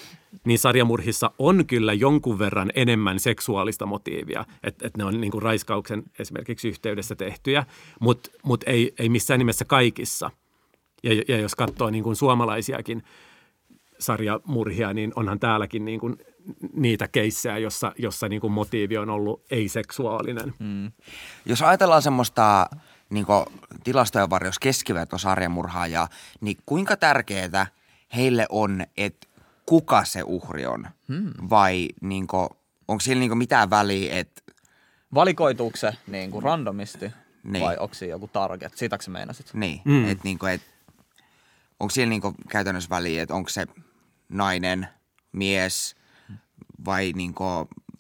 [0.44, 5.42] Niin sarjamurhissa on kyllä jonkun verran enemmän seksuaalista motiivia, että et ne on niin kuin
[5.42, 7.66] raiskauksen esimerkiksi yhteydessä tehtyjä,
[8.00, 10.30] mutta mut ei, ei missään nimessä kaikissa.
[11.02, 13.02] Ja, ja jos katsoo niin kuin suomalaisiakin
[13.98, 16.16] sarjamurhia, niin onhan täälläkin niin kuin
[16.72, 20.55] niitä keissejä, jossa, jossa niin kuin motiivi on ollut ei-seksuaalinen.
[20.59, 20.92] Mm.
[21.46, 22.66] Jos ajatellaan semmoista
[23.11, 23.26] niin
[23.85, 26.09] tilastojen varjos keskivertosarjamurhaajaa,
[26.40, 27.66] niin kuinka tärkeää
[28.16, 29.26] heille on, että
[29.66, 30.87] kuka se uhri on?
[31.09, 31.33] Hmm.
[31.50, 32.48] Vai niin kuin,
[32.88, 34.42] onko siellä niinku mitään väliä, että
[35.14, 37.11] Valikoituuko se niin kuin randomisti
[37.44, 37.64] Niin.
[37.64, 38.76] vai onko siinä joku target?
[38.76, 39.55] Sitäkö sä meinasit?
[39.55, 39.92] niin, Mm.
[39.92, 40.09] mm.
[40.09, 40.61] että niinku, et,
[41.81, 43.66] onko siellä niinku käytännössä väliä, että onko se
[44.29, 44.88] nainen,
[45.33, 45.96] mies
[46.84, 47.44] vai niinku,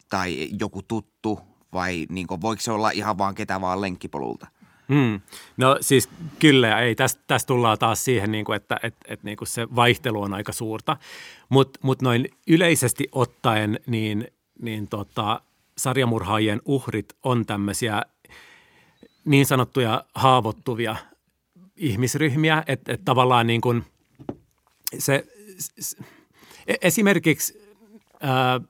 [0.08, 1.40] tai joku tuttu
[1.72, 4.46] vai niinku, voiko se olla ihan vaan ketä vaan lenkkipolulta?
[4.88, 5.20] Mm.
[5.56, 6.94] No siis kyllä ja ei.
[6.94, 10.34] Tästä tästä tullaan taas siihen, niin kuin, että et, et, niin kuin se vaihtelu on
[10.34, 10.96] aika suurta.
[11.48, 14.28] Mutta mut noin yleisesti ottaen, niin,
[14.62, 15.40] niin tota,
[15.78, 18.02] sarjamurhaajien uhrit on tämmöisiä
[19.24, 20.96] niin sanottuja haavoittuvia
[21.76, 23.84] ihmisryhmiä, että et tavallaan niin kuin
[24.98, 25.26] se,
[25.58, 25.96] se
[26.82, 27.69] esimerkiksi
[28.20, 28.60] ää,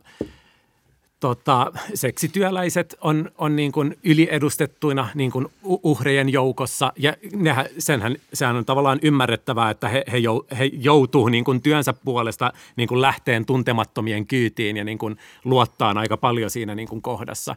[1.21, 8.57] tota, seksityöläiset on, on niin kuin yliedustettuina niin kuin uhrejen joukossa ja nehän, senhän, sehän
[8.57, 13.01] on tavallaan ymmärrettävää, että he, he, jou, he joutuu niin kuin työnsä puolesta niin kuin
[13.01, 17.57] lähteen tuntemattomien kyytiin ja niin kuin luottaa aika paljon siinä niin kuin kohdassa.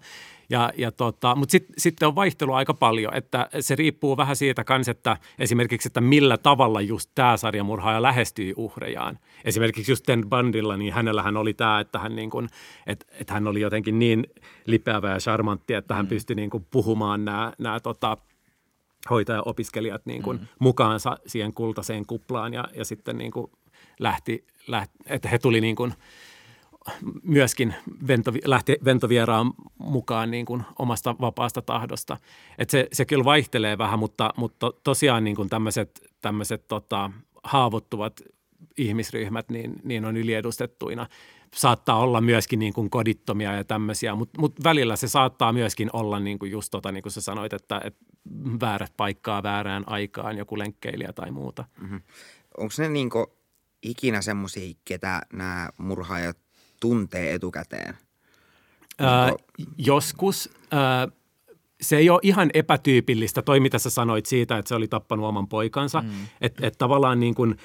[0.53, 4.63] Ja, ja tota, Mutta sitten sit on vaihtelua aika paljon, että se riippuu vähän siitä
[4.63, 9.19] kans, että esimerkiksi, että millä tavalla just tämä sarjamurhaaja lähestyy uhrejaan.
[9.45, 12.49] Esimerkiksi just Ted Bandilla, niin hänellähän oli tämä, että hän, niin kun,
[12.87, 14.27] et, et hän oli jotenkin niin
[14.65, 18.17] lipeävä ja charmantti, että hän pystyi niin kun puhumaan nämä, tota,
[19.09, 20.47] hoitaja-opiskelijat niin kuin mm.
[20.59, 23.51] mukaansa siihen kultaiseen kuplaan ja, ja sitten niin kuin
[23.99, 25.93] lähti, lähti, että he tuli niin kuin
[27.23, 27.75] myöskin
[28.07, 32.17] ventovi, lähti ventovieraan mukaan niin kuin omasta vapaasta tahdosta.
[32.57, 37.11] Et se, se kyllä vaihtelee vähän, mutta, mutta tosiaan niin kuin tämmöiset, tämmöiset tota,
[37.43, 38.21] haavoittuvat
[38.77, 41.07] ihmisryhmät niin, niin on yliedustettuina.
[41.55, 46.19] Saattaa olla myöskin niin kuin kodittomia ja tämmöisiä, mutta mut välillä se saattaa myöskin olla
[46.19, 48.05] niin kuin just tota, niin kuin sä sanoit, että, että
[48.61, 51.65] väärät paikkaa väärään aikaan, joku lenkkeilijä tai muuta.
[52.57, 53.33] Onko ne niinku
[53.83, 56.37] ikinä semmoisia, ketä nämä murhaajat
[56.83, 57.97] tuntee etukäteen?
[58.99, 59.37] Ää, Onko-
[59.77, 61.07] joskus ää,
[61.81, 65.47] se ei ole ihan epätyypillistä, toi mitä sä sanoit siitä, että se oli tappanut oman
[65.47, 66.01] poikansa.
[66.01, 66.09] Mm.
[66.41, 67.55] Että et tavallaan niin kuin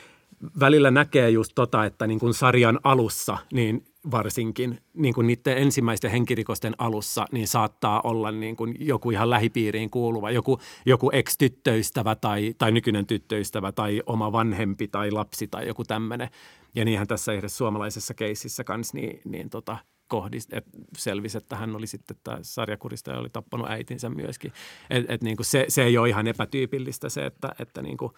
[0.61, 6.11] välillä näkee just tota, että niin kuin sarjan alussa, niin varsinkin niin kuin niiden ensimmäisten
[6.11, 12.55] henkirikosten alussa, niin saattaa olla niin kuin joku ihan lähipiiriin kuuluva, joku, joku ex-tyttöystävä tai,
[12.59, 16.29] tai nykyinen tyttöystävä tai oma vanhempi tai lapsi tai joku tämmöinen.
[16.75, 19.77] Ja niinhän tässä yhdessä suomalaisessa keississä kanssa niin, niin tota,
[20.09, 20.65] kohdist, et
[20.97, 24.53] selvisi, että hän oli sitten tämä sarjakuristaja oli tappanut äitinsä myöskin.
[24.91, 28.13] Et, et niin kuin se, se ei ole ihan epätyypillistä se, että, että niin kuin,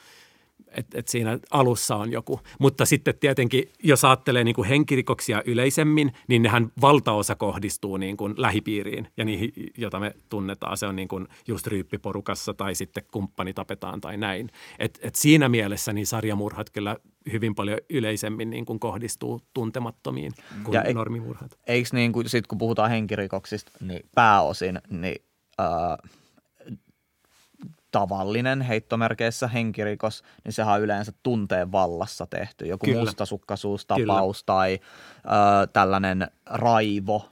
[0.77, 2.41] et, et siinä alussa on joku.
[2.59, 8.35] Mutta sitten tietenkin, jos ajattelee niin kuin henkirikoksia yleisemmin, niin nehän valtaosa kohdistuu niin kuin
[8.37, 10.77] lähipiiriin ja niihin, jota me tunnetaan.
[10.77, 14.51] Se on niin kuin just ryyppiporukassa tai sitten kumppani tapetaan tai näin.
[14.79, 16.97] Et, et siinä mielessä niin sarjamurhat kyllä
[17.33, 20.33] hyvin paljon yleisemmin niin kuin kohdistuu tuntemattomiin
[20.65, 21.59] kuin Ja normimurhat.
[21.67, 25.23] Eikö niin kuin, sit kun puhutaan henkirikoksista, niin pääosin niin,
[25.59, 25.99] ää,
[27.91, 32.67] tavallinen heittomerkeissä henkirikos, niin sehän on yleensä tunteen vallassa tehty.
[32.67, 33.01] Joku Kyllä.
[33.01, 34.81] mustasukkaisuustapaus tai
[35.27, 37.29] ää, tällainen raivo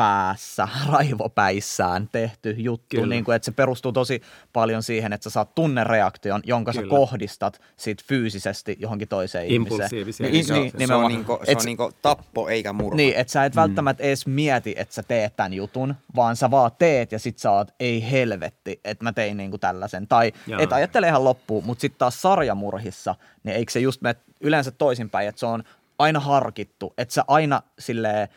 [0.00, 3.06] päässä, raivopäissään tehty juttu, Kyllä.
[3.06, 6.90] niin kuin, että se perustuu tosi paljon siihen, että sä saat tunnereaktion, jonka sä Kyllä.
[6.90, 9.90] kohdistat sit fyysisesti johonkin toiseen ihmiseen.
[9.92, 11.12] Niin, se, on, niin, se, on nimenomaan.
[11.12, 12.96] niinku, se Et on niinku tappo eikä murha.
[12.96, 16.70] niin, että sä et välttämättä edes mieti, että sä teet tämän jutun, vaan sä vaan
[16.78, 20.08] teet ja sit sä oot, ei helvetti, että mä tein niinku tällaisen.
[20.08, 20.60] Tai Jaa.
[20.60, 25.28] et ajattele ihan loppuun, mutta sitten taas sarjamurhissa, niin eikö se just mene yleensä toisinpäin,
[25.28, 25.64] että se on
[25.98, 28.28] aina harkittu, että sä aina silleen,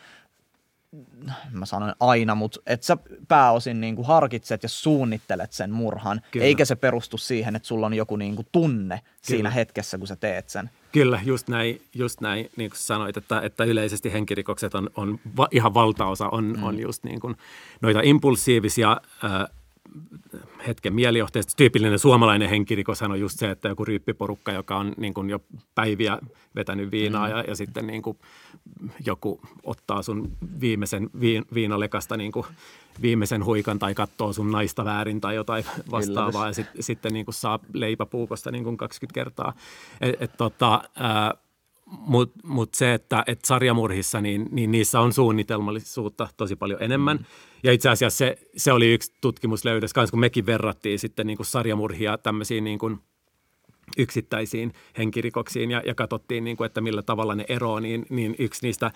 [1.50, 2.96] mä sanoin aina, mutta että sä
[3.28, 6.46] pääosin niinku harkitset ja suunnittelet sen murhan, Kyllä.
[6.46, 9.50] eikä se perustu siihen, että sulla on joku niinku tunne siinä Kyllä.
[9.50, 10.70] hetkessä, kun sä teet sen.
[10.92, 15.48] Kyllä, just näin, just näin niin kuin sanoit, että, että yleisesti henkirikokset on, on va,
[15.50, 16.62] ihan valtaosa on, mm.
[16.62, 17.36] on just niin kuin
[17.80, 19.48] noita impulsiivisia ää,
[20.66, 21.52] hetken mielijohteista.
[21.56, 25.40] Tyypillinen suomalainen henkirikoshan on just se, että joku ryyppiporukka, joka on niin kuin jo
[25.74, 26.18] päiviä
[26.54, 28.18] vetänyt viinaa ja, ja sitten niin kuin
[29.06, 32.46] joku ottaa sun viimeisen viin, viinalekasta niin kuin
[33.02, 37.34] viimeisen huikan tai katsoo sun naista väärin tai jotain vastaavaa ja sit, sitten niin kuin
[37.34, 39.52] saa leipäpuukosta niin kuin 20 kertaa.
[40.00, 41.34] Et, et, tota, ää,
[41.86, 47.16] mutta mut se, että et sarjamurhissa, niin, niin niissä on suunnitelmallisuutta tosi paljon enemmän.
[47.16, 47.24] Mm.
[47.64, 51.46] Ja itse asiassa se, se oli yksi tutkimuslöydös, kans kun mekin verrattiin sitten niin kuin
[51.46, 52.98] sarjamurhia tämmöisiin niin kuin
[53.98, 58.66] yksittäisiin henkirikoksiin ja, ja katsottiin, niin kuin, että millä tavalla ne eroaa, niin, niin yksi
[58.66, 58.90] niistä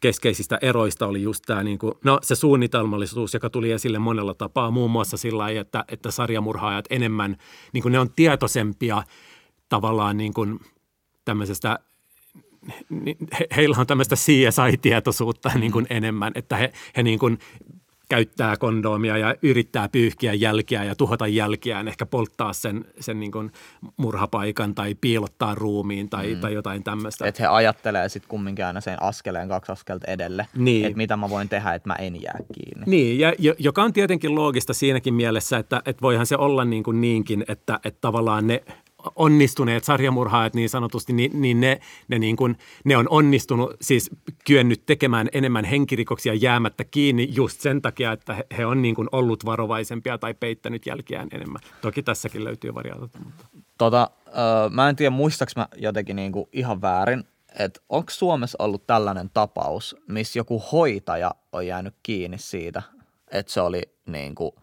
[0.00, 4.70] keskeisistä eroista oli just tämä niin kuin, no, se suunnitelmallisuus, joka tuli esille monella tapaa,
[4.70, 7.36] muun muassa sillä lailla, että, että sarjamurhaajat enemmän,
[7.72, 9.02] niin kuin ne on tietoisempia
[9.68, 10.60] tavallaan niin kuin
[11.24, 11.78] tämmöisestä
[12.90, 17.38] niin he, heillä on tämmöistä CSI-tietoisuutta niin kuin enemmän, että he, he niin kuin
[18.08, 23.52] käyttää kondoomia ja yrittää pyyhkiä jälkiä ja tuhota jälkiään, ehkä polttaa sen, sen niin kuin
[23.96, 26.40] murhapaikan tai piilottaa ruumiin tai, mm.
[26.40, 27.26] tai jotain tämmöistä.
[27.26, 30.86] Että he ajattelee sitten kumminkin aina sen askeleen kaksi askelta edelle, Niin.
[30.86, 32.84] että mitä mä voin tehdä, että mä en jää kiinni.
[32.86, 36.82] Niin, ja, jo- joka on tietenkin loogista siinäkin mielessä, että, että voihan se olla niin
[36.82, 38.62] kuin niinkin, että, että tavallaan ne
[39.16, 44.10] onnistuneet sarjamurhaajat niin sanotusti, niin, niin, ne, ne, niin kuin, ne on onnistunut, siis
[44.46, 49.44] kyennyt tekemään enemmän henkirikoksia jäämättä kiinni just sen takia, että he, on niin kuin ollut
[49.44, 51.62] varovaisempia tai peittänyt jälkiään enemmän.
[51.80, 53.18] Toki tässäkin löytyy variaatiota.
[53.24, 53.44] Mutta.
[53.78, 57.24] Tota, öö, mä en tiedä, muistaks mä jotenkin niinku ihan väärin,
[57.58, 62.82] että onko Suomessa ollut tällainen tapaus, missä joku hoitaja on jäänyt kiinni siitä,
[63.30, 64.54] että se oli niinku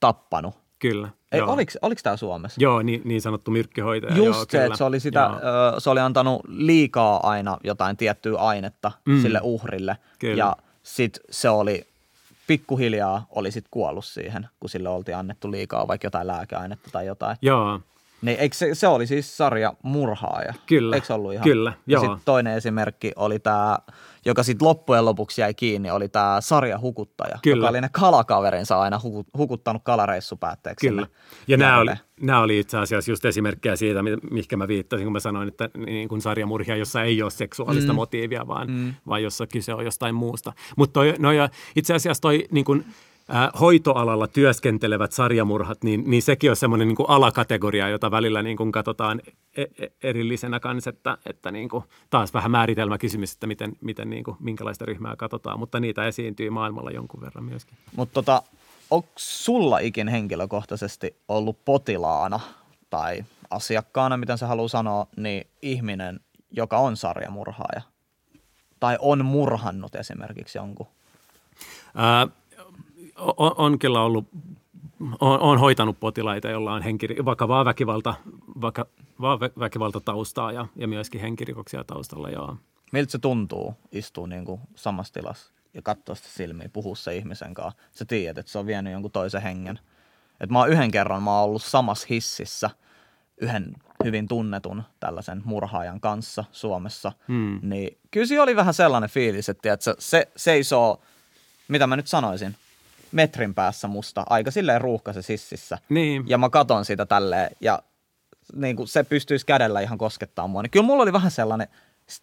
[0.00, 0.65] tappanut.
[0.78, 1.08] Kyllä.
[1.32, 1.52] Ei, joo.
[1.52, 2.60] oliko, oliko tämä Suomessa?
[2.62, 4.14] Joo, niin, niin sanottu myrkkyhoitaja.
[4.16, 4.64] Just joo, se, kyllä.
[4.64, 9.22] että se oli, sitä, ö, se oli antanut liikaa aina jotain tiettyä ainetta Mm.
[9.22, 9.96] sille uhrille.
[10.18, 10.36] Kyllä.
[10.36, 11.86] Ja sit se oli
[12.46, 17.36] pikkuhiljaa oli sit kuollut siihen, kun sille oltiin annettu liikaa vaikka jotain lääkeainetta tai jotain.
[17.42, 17.80] Joo,
[18.22, 20.54] Niin, eikö se, se oli siis sarja murhaaja?
[20.66, 21.44] Kyllä, Eikö se ollut ihan?
[21.44, 22.00] kyllä, ja joo.
[22.02, 23.78] sitten toinen esimerkki oli tämä,
[24.26, 27.56] joka sitten loppujen lopuksi jäi kiinni, oli tämä sarjahukuttaja, Kyllä.
[27.56, 30.88] joka oli ne kalakaverinsa aina huku, hukuttanut kalareissu päätteeksi.
[30.88, 31.06] Kyllä.
[31.48, 35.12] Ja nämä oli, nämä oli itse asiassa just esimerkkejä siitä, mi- mihinkä mä viittasin, kun
[35.12, 37.96] mä sanoin, että niin kuin sarjamurhia, jossa ei ole seksuaalista mm.
[37.96, 38.94] motiivia, vaan, mm.
[39.08, 40.52] vaan jossa kyse on jostain muusta.
[40.76, 41.28] Mutta no
[41.76, 42.84] itse asiassa toi niin kuin,
[43.60, 49.20] hoitoalalla työskentelevät sarjamurhat, niin, niin sekin on semmoinen niin alakategoria, jota välillä niin kuin katsotaan
[49.56, 54.24] e- e- erillisenä kanssa, että, että niin kuin, taas vähän määritelmäkysymys, että miten, miten niin
[54.24, 57.78] kuin, minkälaista ryhmää katsotaan, mutta niitä esiintyy maailmalla jonkun verran myöskin.
[57.96, 58.42] Mutta tota,
[58.90, 62.40] onko sulla ikin henkilökohtaisesti ollut potilaana
[62.90, 67.82] tai asiakkaana, miten se haluaa sanoa, niin ihminen, joka on sarjamurhaaja?
[68.80, 70.86] Tai on murhannut esimerkiksi jonkun?
[71.94, 72.28] Ää,
[73.16, 74.28] on, on kyllä ollut,
[75.20, 78.14] on, on hoitanut potilaita, joilla on henkiri, vakavaa väkivalta,
[78.60, 82.30] vakavaa vä- väkivaltataustaa ja, ja myöskin henkirikoksia taustalla.
[82.30, 82.56] Joo.
[82.92, 87.54] Miltä se tuntuu istua niin kuin samassa tilassa ja katsoa sitä silmiä, puhua se ihmisen
[87.54, 87.82] kanssa?
[87.92, 89.78] Sä tiedät, että se on vienyt jonkun toisen hengen.
[90.40, 92.70] Et mä oon yhden kerran, mä oon ollut samassa hississä
[93.40, 93.74] yhden
[94.04, 97.12] hyvin tunnetun tällaisen murhaajan kanssa Suomessa.
[97.28, 97.60] Hmm.
[97.62, 101.02] Niin kyllä siinä oli vähän sellainen fiilis, että tiedätkö, se seisoo,
[101.68, 102.56] mitä mä nyt sanoisin,
[103.16, 105.78] metrin päässä musta, aika silleen ruuhkaisessa hississä.
[105.88, 106.24] Niin.
[106.26, 107.82] Ja mä katon sitä tälleen ja
[108.54, 110.62] niin kuin se pystyisi kädellä ihan koskettaa mua.
[110.62, 111.68] Niin kyllä mulla oli vähän sellainen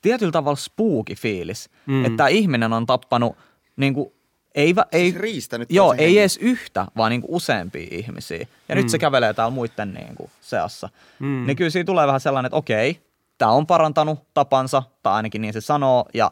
[0.01, 1.93] tietyllä tavalla spooky fiilis, Mm.
[1.93, 2.05] mm.
[2.05, 3.37] että tämä ihminen on tappanut
[3.75, 4.11] niin kuin,
[4.55, 6.21] ei, ei, Siis riistänyt joo, ei hengen.
[6.21, 8.37] edes yhtä, vaan niin kuin useampia ihmisiä.
[8.69, 8.81] Ja mm.
[8.81, 10.89] nyt se kävelee täällä muiden niin kuin seassa.
[11.19, 11.27] Mm.
[11.27, 11.45] Mm.
[11.47, 13.01] Niin kyllä siinä tulee vähän sellainen, että okei,
[13.37, 16.31] tämä on parantanut tapansa, tai ainakin niin se sanoo, ja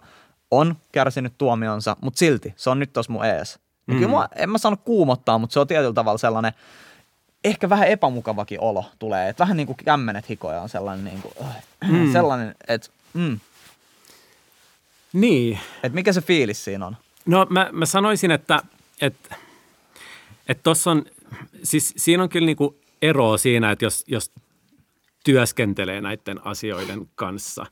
[0.52, 3.60] on kärsinyt tuomionsa, mutta silti se on nyt tuossa mun ees.
[3.88, 4.00] Niin Mm.
[4.00, 6.54] kyllä mua, en mä sano kuumottaa, mutta se on tietyllä tavalla sellainen,
[7.44, 9.30] ehkä vähän epämukavakin olo tulee.
[9.30, 11.34] Että vähän niin kuin kämmenet hikoja on sellainen, niin kuin,
[11.88, 11.96] Mm.
[11.98, 12.12] mm.
[12.12, 13.40] sellainen että mm,
[15.14, 15.60] Niin.
[15.84, 16.98] et mikä se fiilis siinä on.
[17.26, 18.62] No mä, mä sanoisin, että
[19.02, 19.36] että
[20.48, 21.06] että tossa on,
[21.64, 24.32] siis siinä on kyllä niinku eroa siinä, että jos, jos
[25.24, 27.66] työskentelee näiden asioiden kanssa.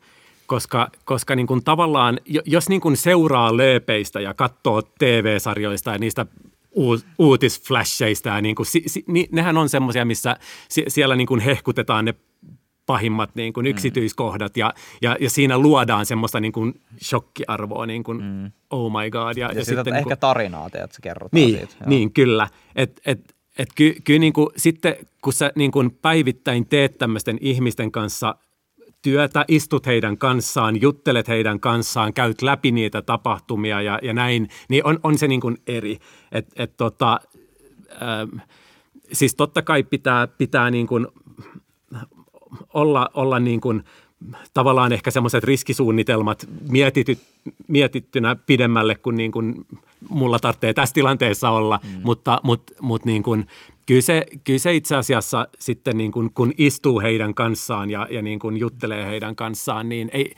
[0.49, 5.97] Koska, koska niin kuin tavallaan, jo- jos niin kuin seuraa lööpeistä ja katsoo TV-sarjoista ja
[5.97, 6.25] niistä
[6.71, 10.37] uu- uutisflasheista, ja niin kuin, si, si, ni, nehän on semmoisia, missä
[10.69, 12.13] si, siellä niin kuin hehkutetaan ne
[12.85, 18.23] pahimmat niin kuin yksityiskohdat ja, ja, ja siinä luodaan semmoista niin kuin shokkiarvoa, niin kuin,
[18.23, 18.51] mm.
[18.69, 19.37] oh my god.
[19.37, 21.75] Ja, Ja, ja sitten ehkä niin kuin, tarinaa, että se kerrotaan niin, siitä.
[21.79, 21.89] joo.
[21.89, 22.47] niin, kyllä.
[22.75, 27.37] Et, et, et ky, kyllä niin kuin, sitten, kun sä niin kuin päivittäin teet tämmöisten
[27.41, 28.35] ihmisten kanssa
[29.01, 34.85] työtä, istut heidän kanssaan, juttelet heidän kanssaan, käyt läpi niitä tapahtumia ja, ja näin, niin
[34.85, 35.97] on, on se niin kuin eri.
[36.31, 37.19] Et, et tota,
[38.01, 38.39] ähm,
[39.11, 41.07] siis totta kai pitää, pitää niin kuin
[42.73, 43.83] olla, olla niin kuin
[44.53, 47.19] tavallaan ehkä semmoiset riskisuunnitelmat mietityt,
[47.67, 49.65] mietittynä pidemmälle kuin, niin kuin
[50.09, 52.01] mulla tarvitsee tässä tilanteessa olla, mm.
[52.03, 53.47] mutta, mutta, mutta niin kuin,
[53.89, 58.21] kyllä, se, kyllä se itse asiassa sitten niin kuin, kun istuu heidän kanssaan ja, ja
[58.21, 60.35] niin kuin juttelee heidän kanssaan, niin ei,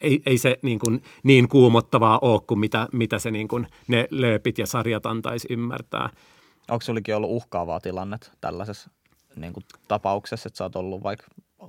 [0.00, 4.08] ei, ei se niin, kuin niin kuumottavaa ole kuin mitä, mitä se niin kuin ne
[4.10, 6.10] lööpit ja sarjat antaisi ymmärtää.
[6.70, 8.90] Onko sulikin ollut uhkaavaa tilannet tällaisessa
[9.36, 11.26] niin kuin tapauksessa, että sä oot ollut vaikka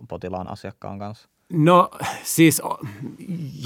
[0.08, 1.30] potilaan asiakkaan kanssa?
[1.54, 1.90] No
[2.24, 2.62] siis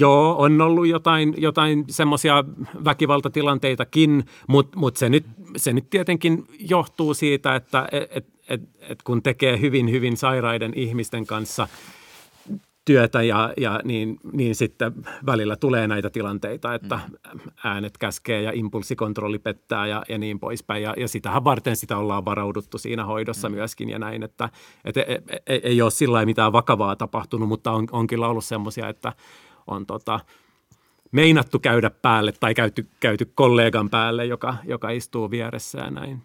[0.00, 2.44] joo, on ollut jotain, jotain semmoisia
[2.84, 9.02] väkivaltatilanteitakin, mutta mut se, nyt, se nyt tietenkin johtuu siitä, että et, et, et, et
[9.02, 11.68] kun tekee hyvin, hyvin sairaiden ihmisten kanssa
[12.84, 14.92] työtä ja, ja niin, niin sitten
[15.26, 17.00] välillä tulee näitä tilanteita, että
[17.64, 20.82] äänet käskee ja impulssikontrolli pettää ja, ja niin poispäin.
[20.82, 23.54] Ja, ja sitähän varten sitä ollaan varauduttu siinä hoidossa mm.
[23.54, 24.48] myöskin ja näin, että
[24.84, 25.06] et, et,
[25.46, 29.12] ei, ei ole sillä mitään vakavaa tapahtunut, mutta on, on kyllä ollut semmoisia, että
[29.66, 30.20] on tota,
[31.12, 36.22] meinattu käydä päälle tai käyty, käyty kollegan päälle, joka, joka istuu vieressä ja näin.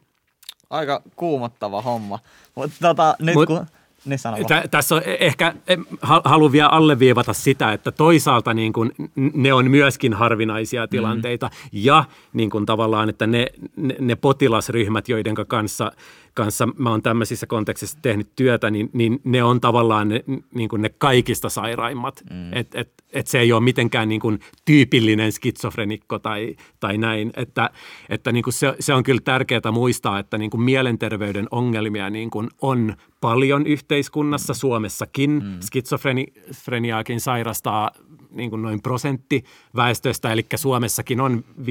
[0.70, 2.20] Aika kuumottava homma.
[2.55, 3.66] Mutta tota, nyt Mut, kun
[4.05, 5.53] niin Tä, tässä on e- ehkä,
[6.01, 8.91] haluan vielä alleviivata sitä, että toisaalta niin kuin
[9.33, 10.89] ne on myöskin harvinaisia mm.
[10.89, 11.69] tilanteita mm.
[11.71, 15.91] ja niin kuin tavallaan, että ne, ne, ne potilasryhmät, joiden kanssa,
[16.34, 20.23] kanssa mä oon tämmöisissä kontekstissa tehnyt työtä, niin, niin ne on tavallaan ne,
[20.53, 22.23] niin kuin ne kaikista sairaimmat.
[22.30, 22.53] Mm.
[22.53, 27.32] Et, et, et se ei ole mitenkään niin kuin tyypillinen skitsofrenikko tai, tai näin.
[27.36, 27.69] Että,
[28.09, 32.30] että niin kuin se, se on kyllä tärkeää muistaa, että niin kuin mielenterveyden ongelmia niin
[32.30, 35.32] kuin on paljon yhteiskunnassa, Suomessakin.
[35.32, 35.57] Mm.
[35.59, 37.91] Skitsofreniaakin sairastaa
[38.32, 39.43] niin kuin noin prosentti
[39.75, 41.63] väestöstä, eli Suomessakin on 50-55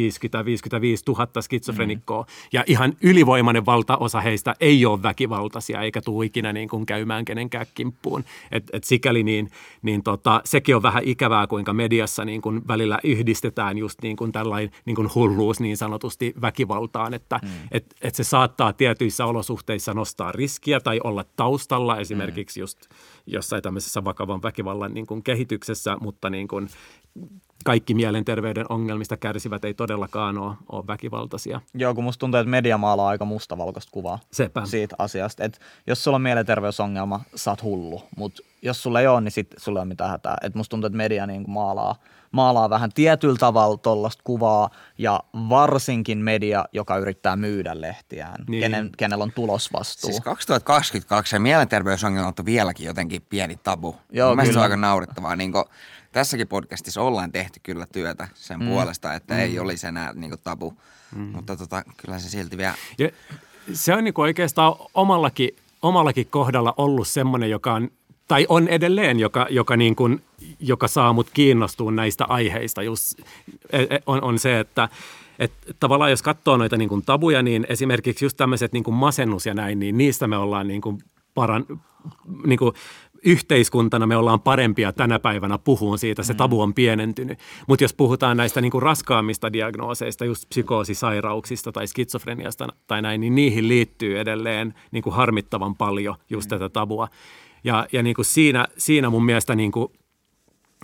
[1.09, 2.29] 000 skitsofrenikkoa, mm.
[2.53, 7.67] ja ihan ylivoimainen valtaosa heistä ei ole väkivaltaisia, eikä tule ikinä niin kuin käymään kenenkään
[7.75, 8.25] kimppuun.
[8.53, 9.51] Et, et sikäli niin,
[9.83, 14.33] niin tota, sekin on vähän ikävää, kuinka mediassa niin kuin välillä yhdistetään just niin kuin
[14.33, 17.49] tällainen niin kuin hulluus niin sanotusti väkivaltaan, että mm.
[17.73, 22.63] et, et se saattaa tietyissä olosuhteissa nostaa riskiä tai olla taustalla esimerkiksi mm.
[22.63, 22.79] just
[23.29, 26.69] jossain tämmöisessä vakavan väkivallan niin kuin kehityksessä, mutta niin kuin
[27.65, 31.61] kaikki mielenterveyden ongelmista kärsivät ei todellakaan ole, ole väkivaltaisia.
[31.75, 34.67] Joo, kun musta tuntuu, että media maalaa aika mustavalkoista kuvaa Sepä.
[34.67, 35.45] siitä asiasta.
[35.45, 39.55] Että jos sulla on mielenterveysongelma, sä oot hullu, mutta jos sulla ei ole, niin sit
[39.57, 40.37] sulla ei ole mitään hätää.
[40.43, 41.97] Et musta tuntuu, että media niin kuin maalaa,
[42.33, 48.61] maalaa vähän tietyllä tavalla tuollaista kuvaa ja varsinkin media, joka yrittää myydä lehtiään, niin.
[48.61, 50.11] kenen, kenellä on tulosvastuu.
[50.11, 53.97] Siis 2022 se mielenterveysongelma on vieläkin jotenkin pieni tabu.
[54.13, 55.37] Joo, Mielestäni se on aika naurettavaa.
[55.37, 55.65] Niin kuin,
[56.13, 58.69] tässäkin podcastissa ollaan tehty kyllä työtä sen mm.
[58.69, 59.41] puolesta, että mm.
[59.41, 60.75] ei olisi enää niin kuin tabu,
[61.17, 61.21] mm.
[61.23, 62.75] mutta tota, kyllä se silti vielä...
[62.99, 63.11] Ja
[63.73, 67.91] se on niin kuin oikeastaan omallakin, omallakin kohdalla ollut semmoinen, joka on
[68.29, 70.23] tai on edelleen, joka, joka, niin kuin,
[70.61, 73.19] joka saa mut kiinnostua näistä aiheista, just,
[73.73, 74.89] e, e, on, on se, että
[75.39, 79.47] et tavallaan jos katsoo noita niin kuin tabuja, niin esimerkiksi just tämmöiset niin kuin masennus
[79.47, 80.99] ja näin, niin niistä me ollaan niin kuin
[81.35, 81.65] paran,
[82.47, 82.75] niin kuin
[83.25, 86.37] yhteiskuntana me ollaan parempia tänä päivänä puhuun siitä, se mm.
[86.37, 87.39] tabu on pienentynyt.
[87.67, 93.35] Mutta jos puhutaan näistä niin kuin raskaammista diagnooseista, just psykoosisairauksista tai skitsofreniasta tai näin, niin
[93.35, 96.49] niihin liittyy edelleen niin kuin harmittavan paljon just mm.
[96.49, 97.09] tätä tabua.
[97.65, 99.93] Ja, ja niin kuin siinä, siinä mun mielestä niin kuin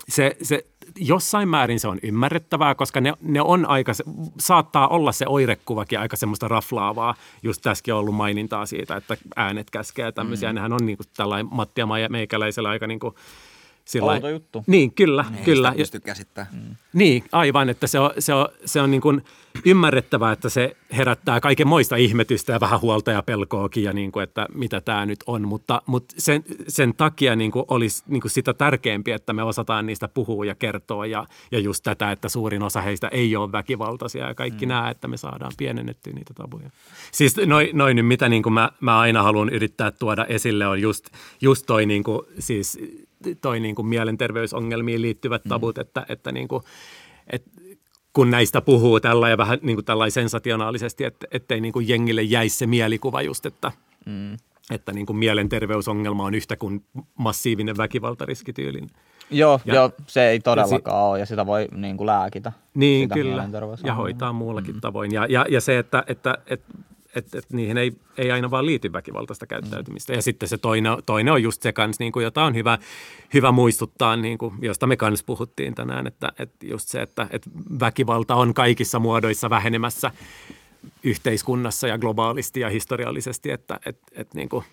[0.08, 0.66] se, se,
[0.96, 3.92] jossain määrin se on ymmärrettävää, koska ne, ne on aika,
[4.38, 7.14] saattaa olla se oirekuvakin aika semmoista raflaavaa.
[7.42, 10.52] Just tässäkin on ollut mainintaa siitä, että äänet käskee tämmöisiä.
[10.52, 10.54] Mm.
[10.54, 13.14] Nehän on niin kuin tällainen Matti ja meikäläisellä aika niin kuin
[13.84, 14.64] sillä Outo juttu.
[14.66, 15.24] Niin, kyllä.
[15.38, 15.68] Ei kyllä.
[15.68, 16.54] Sitä pysty käsittämään.
[16.54, 16.76] Mm.
[16.92, 19.24] Niin, aivan, että se on, se on, se on niin kuin
[19.64, 24.22] ymmärrettävää, että se herättää kaiken moista ihmetystä ja vähän huolta ja pelkoakin ja niin kuin,
[24.22, 25.48] että mitä tämä nyt on.
[25.48, 29.86] Mutta, mutta sen, sen takia niin kuin olisi niin kuin sitä tärkeämpiä, että me osataan
[29.86, 34.28] niistä puhua ja kertoa ja, ja just tätä, että suurin osa heistä ei ole väkivaltaisia
[34.28, 34.68] ja kaikki mm.
[34.68, 36.70] nämä, että me saadaan pienennettyä niitä tabuja.
[37.12, 40.80] Siis noin noi nyt, mitä niin kuin mä, mä aina haluan yrittää tuoda esille on
[40.80, 41.08] just,
[41.40, 42.78] just toi niin kuin, siis
[43.40, 45.48] toi niin kuin mielenterveysongelmiin liittyvät mm.
[45.48, 45.80] tabut, mm.
[45.80, 46.62] että, että niin kuin,
[47.30, 47.44] et,
[48.12, 52.22] kun näistä puhuu tällä ja vähän niin kuin tällä sensationaalisesti, että, ettei niin kuin jengille
[52.22, 53.72] jäisi se mielikuva just, että,
[54.06, 54.36] mm.
[54.70, 58.90] että niin kuin mielenterveysongelma on yhtä kuin massiivinen väkivaltariskityylin.
[59.30, 62.52] Joo, ja, joo, se ei todellakaan si- ole ja sitä voi niin kuin lääkitä.
[62.74, 63.48] Niin, kyllä,
[63.84, 64.80] ja hoitaa muullakin mm.
[64.80, 65.12] tavoin.
[65.12, 66.74] Ja, ja, ja se, että, että, että
[67.14, 70.12] että et niihin ei, ei aina vaan liity väkivaltaista käyttäytymistä.
[70.12, 72.78] Ja sitten se toinen, toinen on just se kans, niin kuin, jota on hyvä,
[73.34, 77.50] hyvä muistuttaa, niin kuin, josta me kans puhuttiin tänään, että, että just se, että, että
[77.80, 80.10] väkivalta on kaikissa muodoissa vähenemässä
[81.02, 84.64] yhteiskunnassa ja globaalisti ja historiallisesti, että et, et, niin kuin,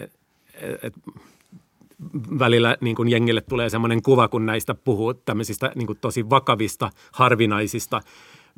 [0.00, 0.12] et,
[0.82, 0.94] et,
[2.38, 6.90] välillä niin kuin jengille tulee semmoinen kuva, kun näistä puhuu tämmöisistä niin kuin tosi vakavista,
[7.12, 8.00] harvinaisista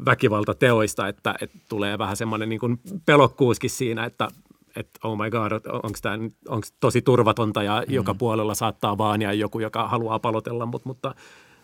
[0.04, 2.60] väkivaltateoista, että, että tulee vähän semmoinen niin
[3.06, 4.28] pelokkuuskin siinä, että,
[4.76, 6.18] että oh my god, onko tämä
[6.48, 7.94] onko tosi turvatonta ja mm.
[7.94, 11.14] joka puolella saattaa vaan ja joku, joka haluaa palotella, mutta, mutta,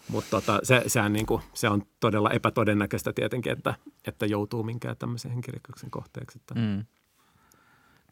[0.08, 3.74] mutta tota, se, sehän niin kuin, se on todella epätodennäköistä tietenkin, että,
[4.06, 6.38] että joutuu minkään tämmöisen henkirikoksen kohteeksi.
[6.38, 6.54] Että.
[6.54, 6.84] Mm.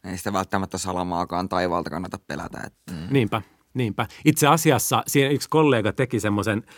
[0.03, 2.61] Ei sitä välttämättä salamaakaan taivaalta kannata pelätä.
[2.67, 2.91] Että.
[2.91, 3.07] Mm.
[3.09, 3.41] Niinpä,
[3.73, 4.07] niinpä.
[4.25, 6.63] Itse asiassa siinä yksi kollega teki semmoisen–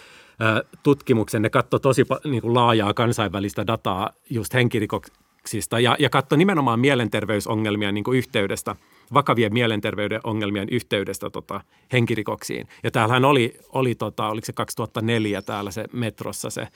[0.84, 1.42] tutkimuksen.
[1.42, 7.92] Ne katsoi tosi niin kuin laajaa kansainvälistä dataa just henkirikoksista ja, ja katsoi nimenomaan mielenterveysongelmia
[7.92, 8.76] niin kuin yhteydestä
[9.14, 11.62] vakavien mielenterveyden ongelmien yhteydestä tota,
[11.92, 12.68] henkirikoksiin.
[12.84, 16.68] Ja täällähän oli, oli tota, oliko se 2004 täällä se metrossa se,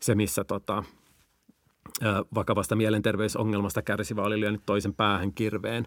[0.00, 0.84] se missä tota,
[2.34, 5.86] vakavasta mielenterveysongelmasta kärsivä oli lyönyt toisen päähän kirveen.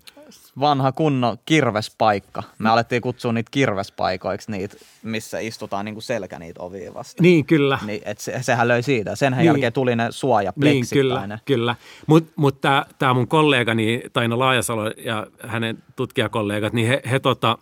[0.59, 2.43] Vanha kunno kirvespaikka.
[2.59, 7.23] Me alettiin kutsua niitä kirvespaikoiksi, niitä, missä istutaan niin kuin selkä niitä ovia vasta.
[7.23, 7.79] Niin, kyllä.
[7.85, 9.15] Niin, et se, sehän löi siitä.
[9.15, 9.47] Senhän niin.
[9.47, 11.75] jälkeen tuli ne suoja Niin, kyllä, kyllä.
[12.07, 12.61] Mutta mut
[12.99, 17.57] tämä mun kollegani Taino Laajasalo ja hänen tutkijakollegat, niin he, he tota,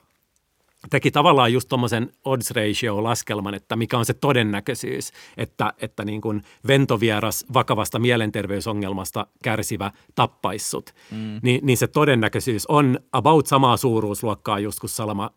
[0.89, 6.43] teki tavallaan just tuommoisen odds ratio-laskelman, että mikä on se todennäköisyys, että, että niin kuin
[6.67, 10.93] ventovieras vakavasta mielenterveysongelmasta kärsivä tappaissut.
[11.11, 11.39] Mm.
[11.43, 15.29] Ni, niin se todennäköisyys on about samaa suuruusluokkaa just kuin Salama,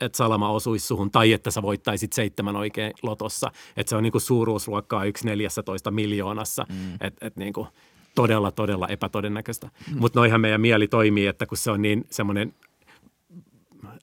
[0.00, 3.52] että Salama osuisi suhun tai että sä voittaisit seitsemän oikein lotossa.
[3.76, 6.66] Että se on niin kuin suuruusluokkaa yksi 14 miljoonassa.
[6.68, 6.94] Mm.
[7.00, 7.68] Että et niin kuin
[8.14, 9.66] todella, todella epätodennäköistä.
[9.66, 10.00] Mm.
[10.00, 12.54] Mutta noihan meidän mieli toimii, että kun se on niin semmoinen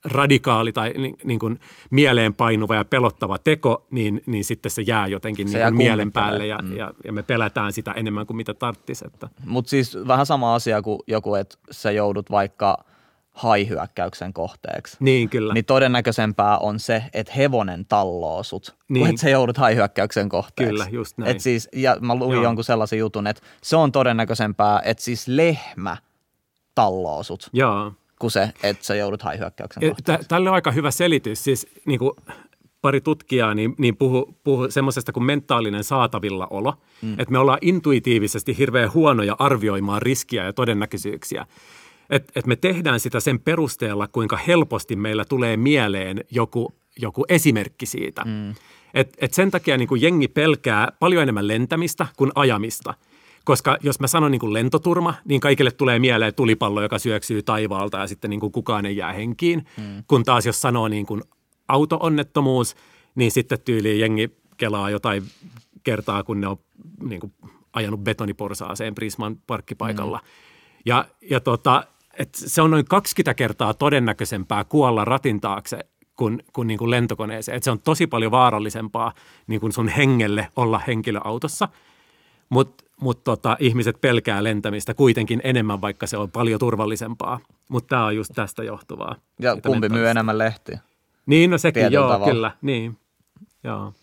[0.04, 5.50] radikaali tai niin, niin kuin mieleenpainuva ja pelottava teko, niin, niin sitten se jää jotenkin
[5.50, 6.76] se niin kuin mielen päälle ja, mm.
[6.76, 9.06] ja, ja me pelätään sitä enemmän kuin mitä tarttisi.
[9.46, 12.86] Mutta siis vähän sama asia kuin joku, että sä joudut vaikka
[13.32, 14.98] haihyökkäyksen kohteeksi.
[15.00, 15.54] Niin, kyllä.
[15.54, 19.02] Niin todennäköisempää on se, että hevonen talloo sut, niin.
[19.02, 20.72] kuin että sä joudut haihyökkäyksen kohteeksi.
[20.72, 21.32] Kyllä, just näin.
[21.32, 22.44] Et siis, ja mä luin Joo.
[22.44, 25.98] jonkun sellaisen jutun, että se on todennäköisempää, että siis lehmä
[26.76, 27.50] talloo sut.
[27.54, 27.94] Joo
[28.24, 30.28] kuin se, että sä joudut haihyökkäyksen kohteeksi.
[30.28, 31.44] Tälle on aika hyvä selitys.
[31.44, 32.12] Siis niin kuin
[32.82, 36.74] pari tutkijaa niin, niin puhu, puhu semmoisesta kuin mentaalinen saatavilla olo.
[37.02, 37.14] Mm.
[37.14, 41.46] Että me ollaan intuitiivisesti hirveän huonoja arvioimaan riskiä ja todennäköisyyksiä.
[42.10, 47.86] Että et me tehdään sitä sen perusteella, kuinka helposti meillä tulee mieleen joku, joku esimerkki
[47.86, 48.22] siitä.
[48.26, 48.56] Mm.
[48.94, 52.94] Et, et sen takia niin kuin jengi pelkää paljon enemmän lentämistä kuin ajamista–
[53.44, 57.98] koska jos mä sanon niin kuin lentoturma, niin kaikille tulee mieleen tulipallo, joka syöksyy taivaalta
[57.98, 59.66] ja sitten niin kuin kukaan ei jää henkiin.
[59.78, 60.04] Mm.
[60.08, 61.22] Kun taas jos sanoo niin kuin
[61.68, 62.76] auto-onnettomuus,
[63.16, 65.24] niin sitten tyyliin jengi kelaa jotain
[65.84, 66.58] kertaa, kun ne on
[67.04, 67.34] niin kuin
[67.74, 70.18] ajanut betoniporsaaseen Prisman parkkipaikalla.
[70.24, 70.28] Mm.
[70.86, 71.84] Ja, ja tota,
[72.20, 75.80] et se on noin 20 kertaa todennäköisempää kuolla ratin taakse
[76.16, 77.58] kuin, kuin, niin kuin lentokoneeseen.
[77.58, 79.14] Et se on tosi paljon vaarallisempaa
[79.48, 81.70] niin kuin sun hengelle olla henkilöautossa.
[82.50, 87.40] Mutta mutta tota, ihmiset pelkää lentämistä kuitenkin enemmän, vaikka se on paljon turvallisempaa.
[87.70, 89.16] Mutta tämä on just tästä johtuvaa.
[89.40, 90.80] Ja kumpi myy enemmän lehtiä?
[91.26, 92.34] Niin, no sekin, Tietyllä joo, tavalla.
[92.34, 92.52] kyllä.
[92.62, 92.98] Niin,
[93.64, 93.94] joo.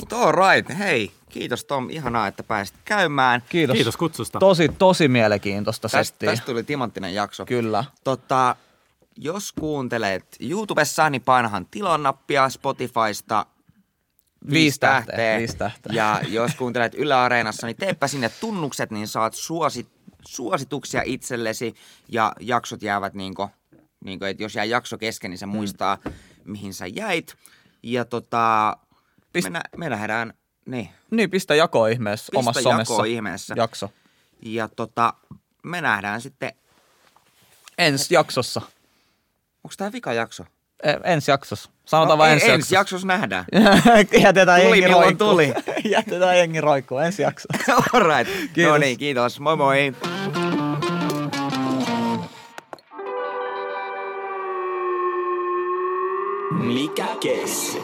[0.00, 3.42] Mutta all right, hei, kiitos Tom, ihanaa, että pääsit käymään.
[3.48, 3.74] Kiitos.
[3.74, 4.38] Kiitos kutsusta.
[4.38, 6.30] Tosi, tosi mielenkiintoista tästä, settiä.
[6.30, 7.46] Tästä tuli timanttinen jakso.
[7.46, 7.84] Kyllä.
[8.04, 8.56] Tota,
[9.16, 13.46] jos kuuntelet YouTubessa, niin painahan tilon nappia Spotifysta
[14.50, 15.06] Viisi tähteä.
[15.06, 15.38] tähteä.
[15.38, 15.92] Viisi tähteä.
[15.94, 19.88] Ja jos kuuntelet Yle Areenassa, niin teepä sinne tunnukset, niin saat suosit,
[20.26, 21.74] suosituksia itsellesi
[22.08, 23.48] ja jaksot jäävät niin kuin,
[24.04, 25.52] niin kuin, että jos jää jakso kesken, niin se mm.
[25.52, 26.12] muistaa, mm.
[26.44, 27.34] mihin sä jäit.
[27.82, 28.76] Ja tota,
[29.38, 30.34] Pist- me, me nähdään,
[30.66, 30.88] niin.
[31.10, 32.94] Niin, pistä jako ihmeessä pistä omassa somessa.
[32.94, 33.54] jako ihmeessä.
[33.56, 33.90] Jakso.
[34.42, 35.14] Ja tota,
[35.62, 36.52] me nähdään sitten.
[37.78, 38.60] Ensi jaksossa.
[39.64, 40.44] Onko tämä vika jakso?
[41.04, 41.70] Ensi jaksossa.
[41.84, 42.74] Sanotaan no, vain ensi, ensi jaksossa.
[42.74, 43.44] jaksossa nähdään.
[44.22, 45.28] Jätetään tuli, jengi roikkuu.
[45.28, 45.54] tuli.
[45.96, 47.74] Jätetään jengi roikkuu ensi jaksossa.
[47.92, 48.32] All right.
[48.52, 48.72] Kiitos.
[48.72, 49.40] No niin, kiitos.
[49.40, 49.92] Moi moi.
[56.50, 57.82] Mikä kesi?